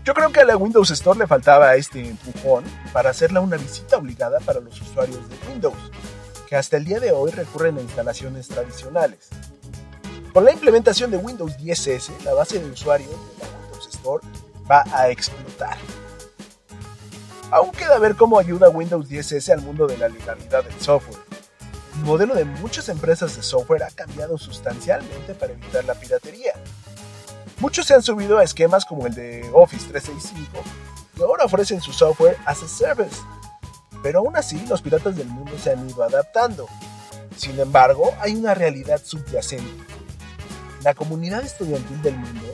Yo 0.04 0.14
creo 0.14 0.32
que 0.32 0.42
a 0.42 0.46
la 0.46 0.58
Windows 0.58 0.92
Store 0.92 1.18
le 1.18 1.26
faltaba 1.26 1.74
este 1.76 2.06
empujón 2.06 2.66
para 2.92 3.12
hacerla 3.12 3.40
una 3.40 3.56
visita 3.56 3.96
obligada 3.98 4.40
para 4.42 4.60
los 4.60 4.82
usuarios 4.82 5.30
de 5.30 5.36
Windows, 5.50 5.78
que 6.50 6.58
hasta 6.58 6.76
el 6.76 6.84
día 6.84 7.00
de 7.00 7.14
hoy 7.14 7.32
recurren 7.32 7.78
a 7.78 7.82
instalaciones 7.82 8.50
tradicionales. 8.50 9.30
Con 10.38 10.45
la 10.45 10.52
implementación 10.52 11.10
de 11.10 11.17
Windows 11.17 11.58
10S, 11.58 12.12
la 12.23 12.36
base 12.36 12.60
de 12.60 12.69
usuarios 12.69 13.10
de 13.10 13.43
la 13.43 13.50
Windows 13.60 13.88
Store 13.88 14.23
va 14.69 14.84
a 14.93 15.10
explotar. 15.10 15.76
Aún 17.50 17.71
queda 17.71 17.97
ver 17.97 18.13
cómo 18.13 18.38
ayuda 18.38 18.69
Windows 18.69 19.10
10S 19.10 19.52
al 19.52 19.63
mundo 19.63 19.88
de 19.88 19.97
la 19.97 20.10
legalidad 20.10 20.63
del 20.63 20.80
software 20.80 21.17
el 21.95 22.02
modelo 22.04 22.36
de 22.36 22.45
muchas 22.45 22.88
empresas 22.89 23.36
de 23.36 23.41
software 23.41 23.82
ha 23.82 23.89
cambiado 23.89 24.38
sustancialmente 24.38 25.34
para 25.34 25.54
evitar 25.54 25.84
la 25.86 25.95
piratería. 25.95 26.54
Muchos 27.60 27.88
se 27.88 27.95
han 27.95 28.04
subido 28.04 28.38
a 28.38 28.43
esquemas 28.43 28.86
como 28.86 29.08
el 29.08 29.15
de 29.15 29.50
Office 29.54 29.88
365 29.89 30.63
y 31.17 31.21
ahora 31.23 31.45
ofrecen 31.45 31.82
su 31.82 31.91
software 31.91 32.38
as 32.45 32.62
a 32.62 32.67
service. 32.67 33.17
Pero 34.04 34.19
aún 34.19 34.36
así, 34.36 34.63
los 34.67 34.84
piratas 34.84 35.15
del 35.15 35.30
mundo 35.30 35.54
se 35.58 35.71
han 35.71 35.89
ido 35.89 36.04
adaptando. 36.04 36.67
Sin 37.36 37.60
embargo, 37.60 38.13
hay 38.19 38.36
una 38.36 38.54
realidad 38.54 39.02
subyacente. 39.04 39.97
La 40.88 40.95
comunidad 40.95 41.43
estudiantil 41.43 42.02
del 42.02 42.15
mundo 42.15 42.47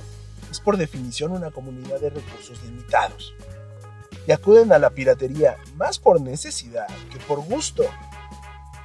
es 0.49 0.59
por 0.59 0.75
definición 0.75 1.33
una 1.33 1.51
comunidad 1.51 1.99
de 1.99 2.09
recursos 2.09 2.63
limitados. 2.63 3.35
Y 4.25 4.31
acuden 4.31 4.73
a 4.73 4.79
la 4.79 4.89
piratería 4.89 5.57
más 5.75 5.99
por 5.99 6.19
necesidad 6.19 6.87
que 7.11 7.19
por 7.27 7.41
gusto. 7.41 7.83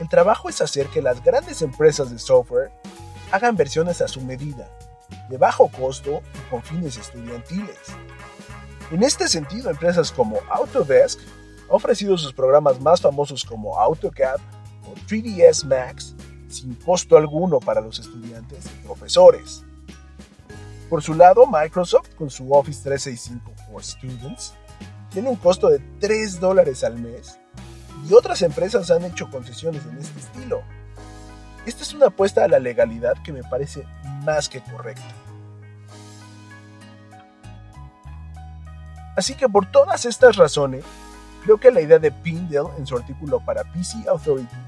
El 0.00 0.08
trabajo 0.10 0.50
es 0.50 0.60
hacer 0.60 0.88
que 0.88 1.00
las 1.00 1.24
grandes 1.24 1.62
empresas 1.62 2.10
de 2.10 2.18
software 2.18 2.70
hagan 3.32 3.56
versiones 3.56 4.02
a 4.02 4.08
su 4.08 4.20
medida, 4.20 4.68
de 5.30 5.38
bajo 5.38 5.68
costo 5.68 6.20
y 6.34 6.50
con 6.50 6.62
fines 6.62 6.98
estudiantiles. 6.98 7.78
En 8.90 9.02
este 9.02 9.28
sentido, 9.28 9.70
empresas 9.70 10.12
como 10.12 10.40
Autodesk 10.50 11.20
han 11.20 11.26
ofrecido 11.70 12.18
sus 12.18 12.34
programas 12.34 12.82
más 12.82 13.00
famosos 13.00 13.46
como 13.46 13.80
AutoCAD 13.80 14.40
o 14.84 14.94
3ds 15.08 15.64
Max 15.64 16.14
sin 16.48 16.74
costo 16.74 17.16
alguno 17.16 17.60
para 17.60 17.80
los 17.80 17.98
estudiantes 17.98 18.64
y 18.66 18.86
profesores. 18.86 19.64
Por 20.88 21.02
su 21.02 21.14
lado, 21.14 21.46
Microsoft, 21.46 22.14
con 22.16 22.30
su 22.30 22.52
Office 22.52 22.82
365 22.82 23.52
for 23.66 23.84
Students, 23.84 24.54
tiene 25.10 25.28
un 25.28 25.36
costo 25.36 25.68
de 25.68 25.80
3 26.00 26.40
dólares 26.40 26.84
al 26.84 26.98
mes 26.98 27.38
y 28.08 28.14
otras 28.14 28.42
empresas 28.42 28.90
han 28.90 29.04
hecho 29.04 29.30
concesiones 29.30 29.82
en 29.86 29.98
este 29.98 30.18
estilo. 30.18 30.62
Esta 31.66 31.82
es 31.82 31.92
una 31.92 32.06
apuesta 32.06 32.44
a 32.44 32.48
la 32.48 32.58
legalidad 32.58 33.22
que 33.22 33.32
me 33.32 33.42
parece 33.42 33.84
más 34.24 34.48
que 34.48 34.62
correcta. 34.62 35.14
Así 39.16 39.34
que 39.34 39.48
por 39.48 39.70
todas 39.70 40.04
estas 40.06 40.36
razones, 40.36 40.84
creo 41.44 41.58
que 41.58 41.72
la 41.72 41.80
idea 41.80 41.98
de 41.98 42.12
Pindell 42.12 42.68
en 42.78 42.86
su 42.86 42.96
artículo 42.96 43.40
para 43.40 43.64
PC 43.64 44.08
Authority 44.08 44.67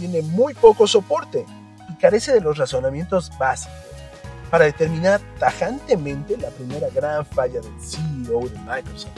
tiene 0.00 0.22
muy 0.22 0.54
poco 0.54 0.86
soporte 0.86 1.44
y 1.90 1.94
carece 1.96 2.32
de 2.32 2.40
los 2.40 2.56
razonamientos 2.56 3.30
básicos 3.38 3.76
para 4.50 4.64
determinar 4.64 5.20
tajantemente 5.38 6.38
la 6.38 6.48
primera 6.48 6.88
gran 6.88 7.24
falla 7.26 7.60
del 7.60 7.80
CEO 7.80 8.48
de 8.48 8.58
Microsoft. 8.60 9.12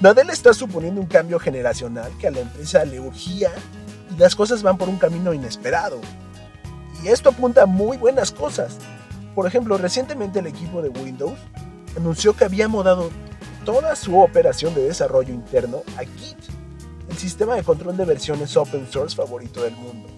Nadella 0.00 0.32
está 0.32 0.52
suponiendo 0.52 1.00
un 1.00 1.06
cambio 1.06 1.40
generacional 1.40 2.12
que 2.20 2.28
a 2.28 2.30
la 2.30 2.40
empresa 2.40 2.84
le 2.84 3.00
urgía 3.00 3.50
y 4.14 4.18
las 4.18 4.36
cosas 4.36 4.62
van 4.62 4.76
por 4.76 4.88
un 4.88 4.98
camino 4.98 5.32
inesperado. 5.32 5.98
Y 7.02 7.08
esto 7.08 7.30
apunta 7.30 7.62
a 7.62 7.66
muy 7.66 7.96
buenas 7.96 8.30
cosas. 8.30 8.76
Por 9.34 9.46
ejemplo, 9.46 9.78
recientemente 9.78 10.40
el 10.40 10.46
equipo 10.46 10.82
de 10.82 10.90
Windows 10.90 11.38
anunció 11.96 12.34
que 12.36 12.44
había 12.44 12.68
mudado 12.68 13.10
toda 13.64 13.96
su 13.96 14.18
operación 14.20 14.74
de 14.74 14.82
desarrollo 14.82 15.32
interno 15.32 15.82
a 15.96 16.02
Git, 16.02 16.38
sistema 17.18 17.54
de 17.54 17.62
control 17.62 17.96
de 17.96 18.04
versiones 18.04 18.56
open 18.56 18.86
source 18.90 19.16
favorito 19.16 19.62
del 19.62 19.74
mundo. 19.74 20.08